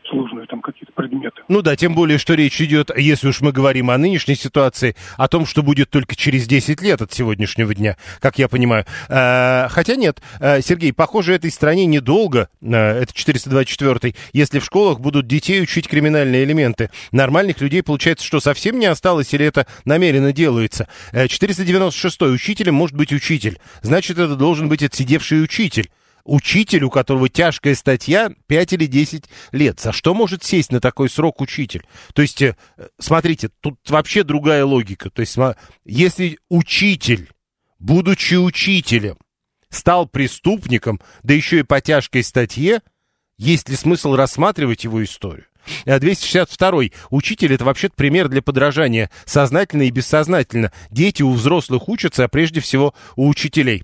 [0.09, 1.41] сложные там какие-то предметы.
[1.47, 5.27] Ну да, тем более, что речь идет, если уж мы говорим о нынешней ситуации, о
[5.27, 8.85] том, что будет только через 10 лет от сегодняшнего дня, как я понимаю.
[9.07, 14.99] Э, хотя нет, э, Сергей, похоже, этой стране недолго, э, это 424 если в школах
[14.99, 16.89] будут детей учить криминальные элементы.
[17.11, 20.87] Нормальных людей, получается, что совсем не осталось или это намеренно делается?
[21.11, 25.89] Э, 496 учителем может быть учитель, значит, это должен быть отсидевший учитель.
[26.23, 29.79] Учитель, у которого тяжкая статья 5 или 10 лет.
[29.79, 31.85] За что может сесть на такой срок учитель?
[32.13, 32.55] То есть, э,
[32.99, 35.09] смотрите, тут вообще другая логика.
[35.09, 35.37] То есть,
[35.85, 37.29] если учитель,
[37.79, 39.17] будучи учителем,
[39.69, 42.81] стал преступником, да еще и по тяжкой статье,
[43.37, 45.45] есть ли смысл рассматривать его историю?
[45.85, 46.89] Э, 262.
[47.09, 50.71] Учитель это вообще-то пример для подражания, сознательно и бессознательно.
[50.91, 53.83] Дети у взрослых учатся, а прежде всего у учителей.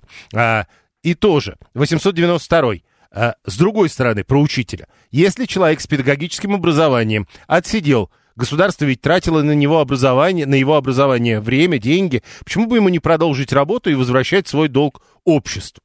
[1.06, 2.78] И тоже, 892.
[3.12, 4.88] А, с другой стороны, про учителя.
[5.12, 11.38] Если человек с педагогическим образованием отсидел, государство ведь тратило на него образование, на его образование
[11.38, 15.84] время, деньги, почему бы ему не продолжить работу и возвращать свой долг обществу?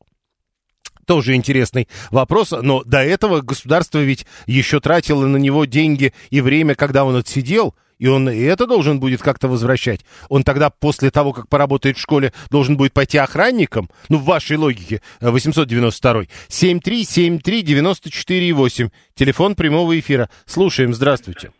[1.05, 6.74] Тоже интересный вопрос, но до этого государство ведь еще тратило на него деньги и время,
[6.74, 10.03] когда он отсидел, и он и это должен будет как-то возвращать.
[10.27, 13.89] Он тогда после того, как поработает в школе, должен будет пойти охранником?
[14.09, 20.29] Ну, в вашей логике, э, 892 7373948, телефон прямого эфира.
[20.47, 21.51] Слушаем, здравствуйте.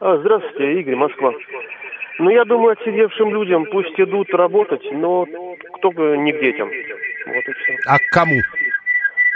[0.00, 1.32] А, здравствуйте, Игорь, Москва.
[2.18, 5.24] Ну, я думаю, отсидевшим людям пусть идут работать, но
[5.82, 6.68] только не к детям.
[6.68, 7.76] Вот и все.
[7.86, 8.40] А к кому?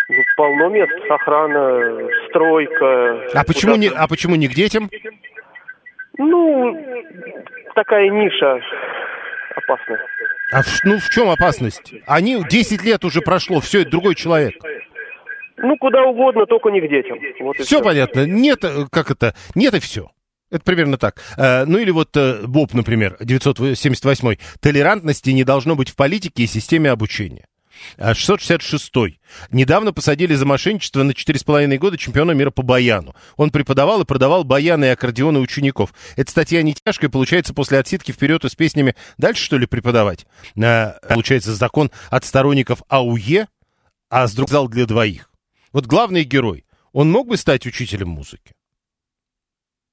[0.08, 3.22] Ну, полно мест, охрана, стройка.
[3.34, 4.90] А почему, не, а почему не к детям?
[6.22, 6.76] Ну,
[7.74, 8.60] такая ниша
[9.56, 10.00] опасная.
[10.52, 11.94] А в, ну, в чем опасность?
[12.06, 14.54] Они 10 лет уже прошло, все, это другой человек.
[15.56, 17.18] Ну, куда угодно, только не к детям.
[17.40, 17.82] Вот Все всё.
[17.82, 18.26] понятно.
[18.26, 19.34] Нет, э, как это?
[19.54, 20.08] Нет и все.
[20.50, 21.16] Это примерно так.
[21.38, 24.36] Э, Ну или вот э, Боб, например, 978.
[24.60, 27.46] Толерантности не должно быть в политике и системе обучения.
[27.96, 29.18] А 666.
[29.50, 33.14] Недавно посадили за мошенничество на 4,5 года чемпиона мира по баяну.
[33.36, 35.92] Он преподавал и продавал баяны и аккордеоны учеников.
[36.16, 40.26] Эта статья не тяжкая, получается, после отсидки вперед и с песнями дальше, что ли, преподавать?
[40.62, 43.46] А, Получается, закон от сторонников АУЕ,
[44.08, 45.30] а с другой зал для двоих.
[45.72, 48.54] Вот главный герой, он мог бы стать учителем музыки?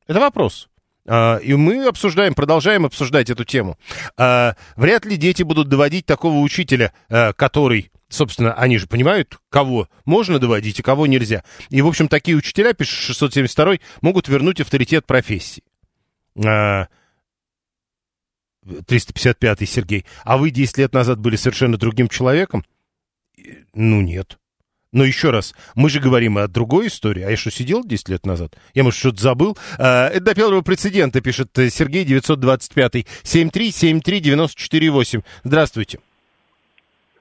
[0.07, 0.69] Это вопрос.
[1.07, 3.77] А, И мы обсуждаем, продолжаем обсуждать эту тему.
[4.17, 9.87] А, Вряд ли дети будут доводить такого учителя, а, который, собственно, они же понимают, кого
[10.05, 11.43] можно доводить и кого нельзя.
[11.69, 15.63] И, в общем, такие учителя, пишет 672 могут вернуть авторитет профессии.
[16.45, 16.87] А,
[18.85, 20.05] 355 Сергей.
[20.25, 22.65] А вы 10 лет назад были совершенно другим человеком?
[23.73, 24.37] Ну, нет.
[24.93, 27.23] Но еще раз, мы же говорим о другой истории.
[27.23, 28.53] А я что, сидел 10 лет назад?
[28.73, 29.57] Я, может, что-то забыл?
[29.77, 35.23] А, это до первого прецедента, пишет э, Сергей 925 7373948.
[35.43, 35.99] Здравствуйте.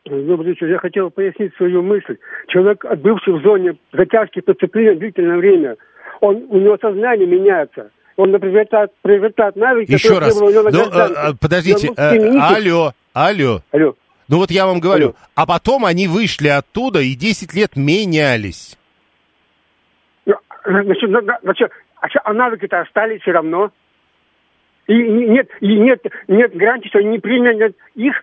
[0.05, 0.69] Добрый вечер.
[0.69, 2.19] Я хотел пояснить свою мысль.
[2.49, 5.77] Человек, отбывший в зоне затяжки преступления длительное время,
[6.21, 7.91] он, у него сознание меняется.
[8.17, 10.41] Он приобретает, приобретает навыки, Еще раз.
[10.41, 10.49] Ну,
[10.93, 12.12] а, подождите, а,
[12.55, 13.62] алло, алло.
[13.73, 13.97] Алло.
[14.29, 15.14] Ну вот я вам говорю.
[15.35, 18.77] А потом они вышли оттуда и 10 лет менялись.
[20.24, 21.11] Ну, значит,
[21.43, 21.70] значит,
[22.24, 23.70] а навыки-то остались все равно.
[24.89, 28.14] И нет, и нет, нет гарантии, что они не применят их,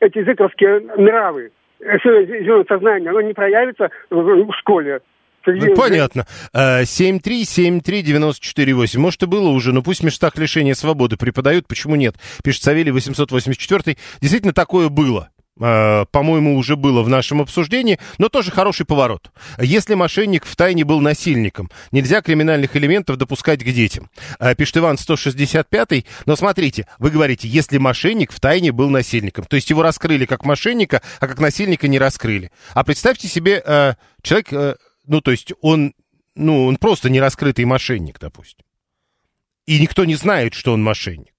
[0.00, 5.00] эти языковские нравы, все сознание, оно не проявится в школе.
[5.46, 6.26] Ну, понятно.
[6.54, 8.98] 7373948.
[8.98, 12.16] Может, и было уже, но пусть в местах лишения свободы преподают, почему нет?
[12.42, 13.96] Пишет Савелий 884.
[14.20, 15.30] Действительно, такое было.
[15.60, 19.30] Э, по-моему, уже было в нашем обсуждении, но тоже хороший поворот.
[19.60, 24.10] Если мошенник в тайне был насильником, нельзя криминальных элементов допускать к детям.
[24.38, 29.56] Э, пишет Иван 165 но смотрите, вы говорите, если мошенник в тайне был насильником, то
[29.56, 32.52] есть его раскрыли как мошенника, а как насильника не раскрыли.
[32.74, 35.94] А представьте себе, э, человек, ну, то есть он,
[36.34, 38.64] ну, он просто не раскрытый мошенник, допустим.
[39.66, 41.34] И никто не знает, что он мошенник.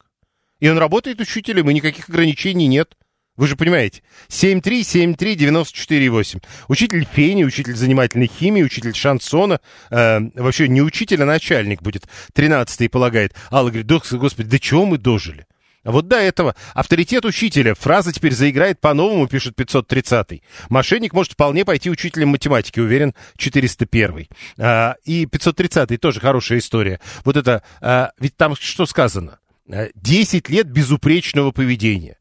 [0.59, 2.95] И он работает учителем, и никаких ограничений нет.
[3.39, 4.03] Вы же понимаете.
[4.27, 6.43] 7373948.
[6.67, 9.61] Учитель пения, учитель занимательной химии, учитель шансона.
[9.89, 12.09] Э, вообще не учитель, а начальник будет.
[12.33, 13.33] 13 полагает.
[13.49, 15.45] Алла говорит, господи, до чего мы дожили?
[15.85, 17.75] А вот до этого авторитет учителя.
[17.75, 20.43] Фраза теперь заиграет по-новому, пишет 530-й.
[20.67, 24.27] Мошенник может вполне пойти учителем математики, уверен 401-й.
[24.57, 26.99] А, и 530-й тоже хорошая история.
[27.23, 29.39] Вот это, а, ведь там что сказано?
[29.65, 32.17] 10 лет безупречного поведения.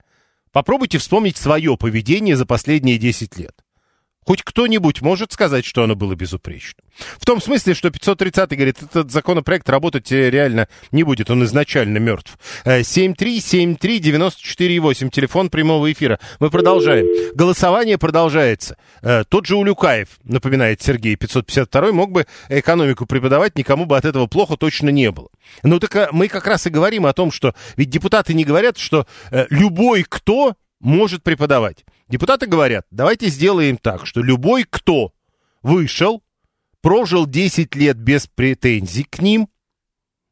[0.52, 3.54] Попробуйте вспомнить свое поведение за последние 10 лет.
[4.28, 6.84] Хоть кто-нибудь может сказать, что оно было безупречным.
[7.18, 11.96] В том смысле, что 530 говорит, этот законопроект работать э, реально не будет, он изначально
[11.96, 12.36] мертв.
[12.66, 16.20] 7373948, э, телефон прямого эфира.
[16.40, 17.06] Мы продолжаем.
[17.34, 18.76] Голосование продолжается.
[19.00, 24.26] Э, тот же Улюкаев, напоминает Сергей, 552 мог бы экономику преподавать, никому бы от этого
[24.26, 25.30] плохо точно не было.
[25.62, 29.06] Ну так мы как раз и говорим о том, что ведь депутаты не говорят, что
[29.48, 31.86] любой кто может преподавать.
[32.08, 35.12] Депутаты говорят, давайте сделаем так, что любой, кто
[35.62, 36.22] вышел,
[36.80, 39.48] прожил 10 лет без претензий к ним,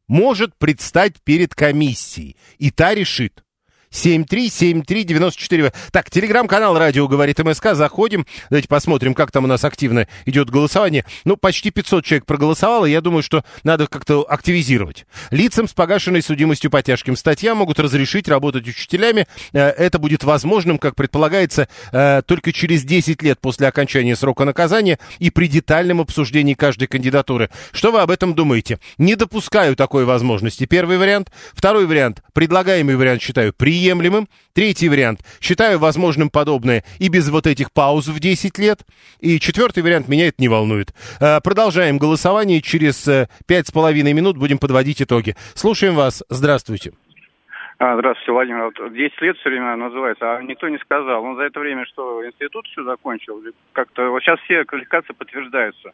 [0.08, 3.44] может предстать перед комиссией, и та решит,
[3.91, 5.72] 7373948.
[5.91, 7.74] Так, телеграм-канал «Радио говорит МСК».
[7.74, 8.26] Заходим.
[8.51, 11.05] Давайте посмотрим, как там у нас активно идет голосование.
[11.24, 12.87] Ну, почти 500 человек проголосовало.
[12.87, 15.07] Я думаю, что надо как-то активизировать.
[15.30, 19.26] Лицам с погашенной судимостью по тяжким статьям могут разрешить работать учителями.
[19.53, 24.99] Э, это будет возможным, как предполагается, э, только через 10 лет после окончания срока наказания
[25.18, 27.51] и при детальном обсуждении каждой кандидатуры.
[27.72, 28.78] Что вы об этом думаете?
[28.99, 30.66] Не допускаю такой возможности.
[30.66, 31.30] Первый вариант.
[31.55, 32.22] Второй вариант.
[32.32, 34.26] Предлагаемый вариант считаю приемлемым приемлемым.
[34.54, 35.20] Третий вариант.
[35.40, 38.80] Считаю возможным подобное и без вот этих пауз в 10 лет.
[39.20, 40.94] И четвертый вариант меня это не волнует.
[41.20, 42.62] Э, продолжаем голосование.
[42.62, 45.34] Через э, пять с половиной минут будем подводить итоги.
[45.54, 46.24] Слушаем вас.
[46.30, 46.92] Здравствуйте.
[47.78, 48.72] А, здравствуйте, Владимир.
[48.72, 51.22] 10 лет все время называется, а никто не сказал.
[51.22, 53.42] Он за это время что, институт все закончил?
[53.74, 55.90] Как-то вот сейчас все квалификации подтверждаются.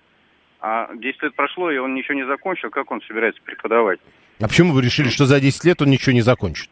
[0.60, 2.70] А 10 лет прошло, и он ничего не закончил.
[2.70, 3.98] Как он собирается преподавать?
[4.40, 6.70] А почему вы решили, что за 10 лет он ничего не закончит?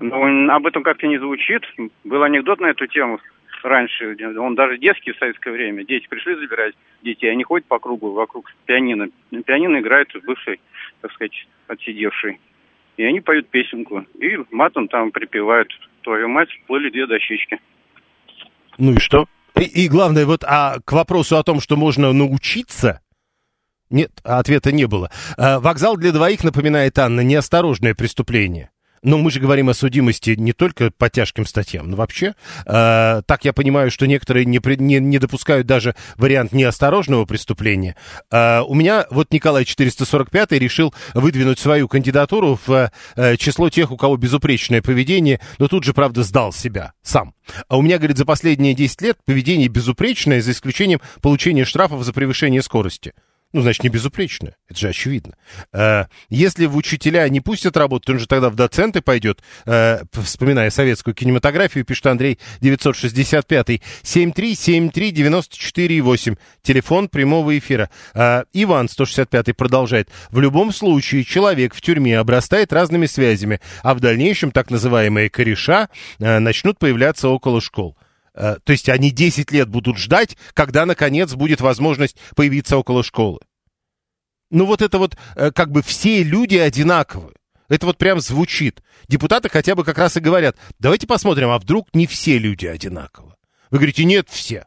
[0.00, 1.62] Ну, об этом как-то не звучит.
[2.04, 3.18] Был анекдот на эту тему
[3.62, 4.16] раньше.
[4.38, 5.84] Он даже детский в советское время.
[5.84, 9.08] Дети пришли забирать детей, они ходят по кругу вокруг пианино.
[9.44, 10.60] Пианино играет бывший,
[11.00, 12.40] так сказать, отсидевший.
[12.96, 14.04] И они поют песенку.
[14.18, 15.68] И матом там припевают
[16.02, 17.58] «Твою мать, плыли две дощечки».
[18.78, 19.26] Ну и что?
[19.58, 23.00] И, и главное, вот а к вопросу о том, что можно научиться,
[23.90, 25.10] нет, ответа не было.
[25.38, 28.70] А, вокзал для двоих, напоминает Анна, неосторожное преступление.
[29.06, 32.34] Но мы же говорим о судимости не только по тяжким статьям, но вообще.
[32.66, 37.94] Э, так я понимаю, что некоторые не, не, не допускают даже вариант неосторожного преступления.
[38.32, 43.96] Э, у меня вот Николай 445 решил выдвинуть свою кандидатуру в э, число тех, у
[43.96, 47.32] кого безупречное поведение, но тут же, правда, сдал себя сам.
[47.68, 52.12] А у меня, говорит, за последние 10 лет поведение безупречное, за исключением получения штрафов за
[52.12, 53.12] превышение скорости.
[53.52, 54.54] Ну, значит, не безупречно.
[54.68, 55.34] Это же очевидно.
[55.72, 59.40] Э, если в учителя не пустят работать, он же тогда в доценты пойдет.
[59.66, 66.34] Э, вспоминая советскую кинематографию, пишет Андрей 965 7373 94 8.
[66.62, 67.88] Телефон прямого эфира.
[68.14, 70.10] Э, Иван 165 продолжает.
[70.30, 75.88] В любом случае человек в тюрьме обрастает разными связями, а в дальнейшем так называемые кореша
[76.18, 77.96] начнут появляться около школ.
[78.36, 83.40] Э, то есть они 10 лет будут ждать, когда, наконец, будет возможность появиться около школы.
[84.50, 87.34] Ну вот это вот, э, как бы все люди одинаковы.
[87.68, 88.82] Это вот прям звучит.
[89.08, 93.34] Депутаты хотя бы как раз и говорят, давайте посмотрим, а вдруг не все люди одинаковы.
[93.70, 94.66] Вы говорите, нет, все.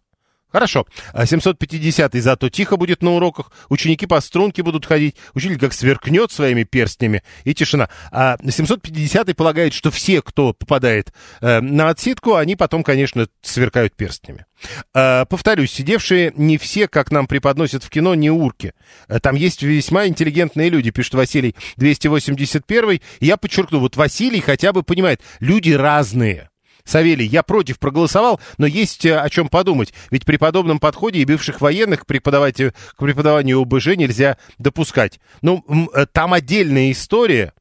[0.52, 0.86] Хорошо.
[1.14, 3.52] 750-й а зато тихо будет на уроках.
[3.70, 5.16] Ученики по струнке будут ходить.
[5.34, 7.89] Учитель как сверкнет своими перстнями, и тишина.
[8.12, 14.45] А 750-й полагает, что все, кто попадает э, на отсидку, они потом, конечно, сверкают перстнями.
[14.93, 18.74] Э, повторюсь, сидевшие не все, как нам преподносят в кино, не урки.
[19.08, 23.02] Э, там есть весьма интеллигентные люди, пишет Василий 281.
[23.20, 26.49] Я подчеркну, вот Василий хотя бы понимает, люди разные.
[26.90, 29.94] Савелий, я против проголосовал, но есть э, о чем подумать.
[30.12, 35.20] Ведь при подобном подходе и бывших военных к, преподаванию ОБЖ нельзя допускать.
[35.42, 35.64] Ну,
[35.94, 37.54] э, там отдельная история.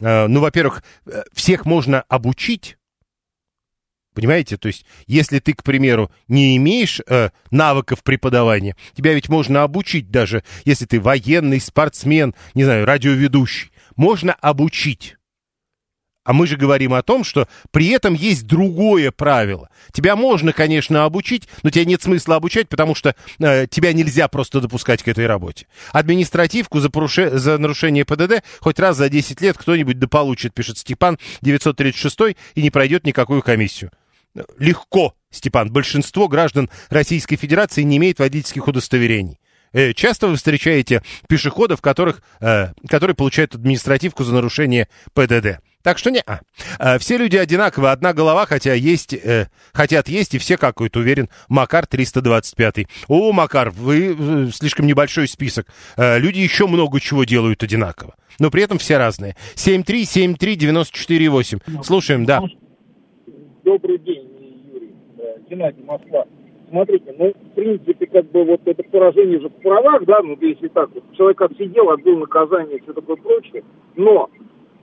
[0.00, 0.82] Э, ну, во-первых,
[1.32, 2.76] всех можно обучить.
[4.14, 4.56] Понимаете?
[4.56, 10.10] То есть, если ты, к примеру, не имеешь э, навыков преподавания, тебя ведь можно обучить
[10.10, 13.70] даже, если ты военный, спортсмен, не знаю, радиоведущий.
[13.96, 15.16] Можно обучить.
[16.24, 19.68] А мы же говорим о том, что при этом есть другое правило.
[19.92, 24.62] Тебя можно, конечно, обучить, но тебе нет смысла обучать, потому что э, тебя нельзя просто
[24.62, 25.66] допускать к этой работе.
[25.92, 27.38] Административку за, поруше...
[27.38, 32.70] за нарушение ПДД хоть раз за 10 лет кто-нибудь дополучит, пишет Степан 936 и не
[32.70, 33.90] пройдет никакую комиссию.
[34.58, 35.70] Легко, Степан.
[35.70, 39.38] Большинство граждан Российской Федерации не имеет водительских удостоверений.
[39.74, 45.60] Э, часто вы встречаете пешеходов, которых, э, которые получают административку за нарушение ПДД.
[45.84, 46.40] Так что не а.
[46.78, 46.98] а.
[46.98, 51.28] Все люди одинаковы, одна голова, хотя есть, э, хотят есть, и все какой-то уверен.
[51.50, 52.86] Макар 325.
[53.08, 55.66] О, Макар, вы э, слишком небольшой список.
[55.98, 58.14] Э, люди еще много чего делают одинаково.
[58.40, 59.36] Но при этом все разные.
[59.56, 61.84] 7373948.
[61.84, 62.42] Слушаем, да.
[63.62, 64.26] Добрый день,
[64.72, 64.94] Юрий.
[65.50, 66.24] Геннадий, Москва.
[66.70, 70.68] Смотрите, ну, в принципе, как бы вот это поражение же в правах, да, ну, если
[70.68, 73.62] так, вот, человек отсидел, отбыл наказание и все такое прочее,
[73.96, 74.30] но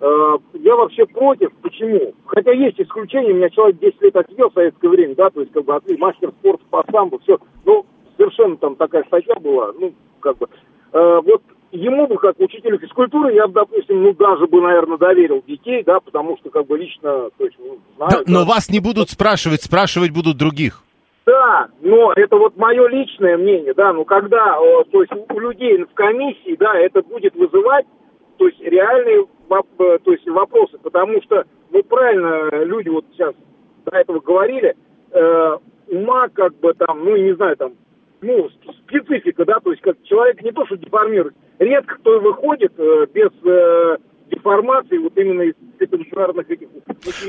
[0.02, 1.52] я вообще против.
[1.62, 2.14] Почему?
[2.26, 3.34] Хотя есть исключения.
[3.34, 6.32] У меня человек 10 лет отсидел в советское время, да, то есть как бы мастер
[6.40, 7.38] спорта по самбо, все.
[7.66, 7.86] Ну,
[8.18, 10.48] совершенно там такая статья была, ну, как бы.
[10.94, 11.42] Э, вот
[11.72, 16.00] ему бы, как учителю физкультуры, я бы, допустим, ну, даже бы, наверное, доверил детей, да,
[16.00, 18.12] потому что, как бы, лично, то есть, ну, знаю.
[18.12, 20.84] Да, но вас не будут спрашивать, спрашивать будут других.
[21.26, 24.58] Да, но это вот мое личное мнение, да, ну, когда,
[24.92, 27.86] то есть, у людей в комиссии, да, это будет вызывать,
[28.42, 33.34] то есть, реальные Э, то есть вопросы, потому что, ну, правильно, люди вот сейчас
[33.86, 34.76] до этого говорили,
[35.12, 37.74] э, ума как бы там, ну, не знаю, там,
[38.22, 38.50] ну,
[38.86, 43.30] специфика, да, то есть как человек не то, что деформирует, редко кто выходит э, без
[43.44, 43.98] э,
[44.32, 46.68] деформации вот именно из стационарных этих...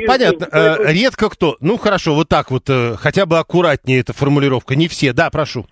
[0.06, 4.76] Понятно, э, редко кто, ну, хорошо, вот так вот, э, хотя бы аккуратнее эта формулировка,
[4.76, 5.66] не все, да, прошу.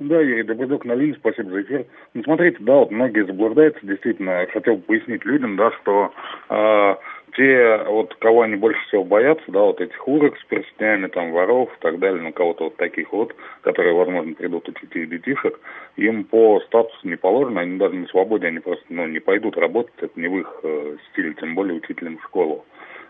[0.00, 1.86] Да, Юрий Добродок на линии, спасибо за эфир.
[2.14, 6.12] Ну, смотрите, да, вот многие заблуждаются, действительно, хотел бы пояснить людям, да, что
[6.50, 6.96] э,
[7.36, 11.70] те, вот, кого они больше всего боятся, да, вот этих урок с перстнями, там, воров
[11.72, 15.60] и так далее, ну, кого-то вот таких вот, которые, возможно, придут учить детишек,
[15.94, 19.94] им по статусу не положено, они даже на свободе, они просто, ну, не пойдут работать,
[20.00, 22.64] это не в их э, стиле, тем более учителем в школу.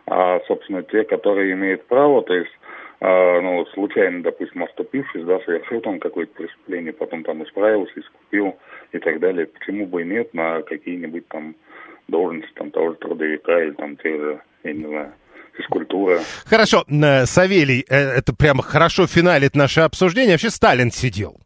[0.06, 2.52] А, собственно, те, которые имеют право, то есть
[3.06, 8.56] ну, случайно, допустим, оступившись, да, совершил там какое-то преступление, потом там исправился, искупил
[8.92, 9.46] и так далее.
[9.46, 11.54] Почему бы и нет на какие-нибудь там
[12.08, 15.12] должности, там, того же трудовика или там те же, я не знаю,
[15.56, 16.20] физкультура.
[16.46, 20.32] Хорошо, э, Савелий, э, это прямо хорошо финалит наше обсуждение.
[20.32, 21.40] Вообще Сталин сидел.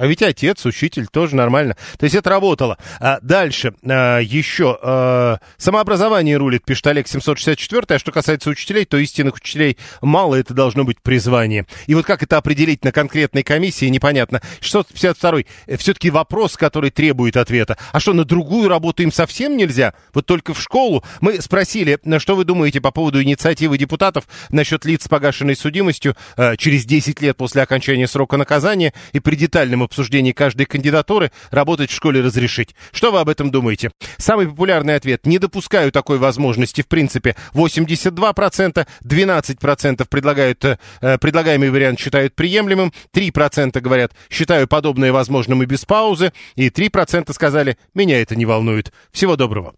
[0.00, 1.76] А ведь отец, учитель, тоже нормально.
[1.98, 2.78] То есть это работало.
[3.00, 7.84] А дальше а, еще а, самообразование рулит, пишет Олег 764.
[7.86, 11.66] А что касается учителей, то истинных учителей мало, это должно быть призвание.
[11.86, 14.40] И вот как это определить на конкретной комиссии, непонятно.
[14.62, 17.76] 652 э, все-таки вопрос, который требует ответа.
[17.92, 19.92] А что, на другую работу им совсем нельзя?
[20.14, 21.04] Вот только в школу?
[21.20, 26.16] Мы спросили, на что вы думаете по поводу инициативы депутатов насчет лиц с погашенной судимостью
[26.38, 31.90] а, через 10 лет после окончания срока наказания и при детальном обсуждении каждой кандидатуры работать
[31.90, 32.74] в школе разрешить.
[32.92, 33.90] Что вы об этом думаете?
[34.16, 35.26] Самый популярный ответ.
[35.26, 36.82] Не допускаю такой возможности.
[36.82, 40.78] В принципе, 82%, 12% предлагают, э,
[41.18, 47.76] предлагаемый вариант считают приемлемым, 3% говорят, считаю подобное возможным и без паузы, и 3% сказали,
[47.94, 48.92] меня это не волнует.
[49.12, 49.74] Всего доброго.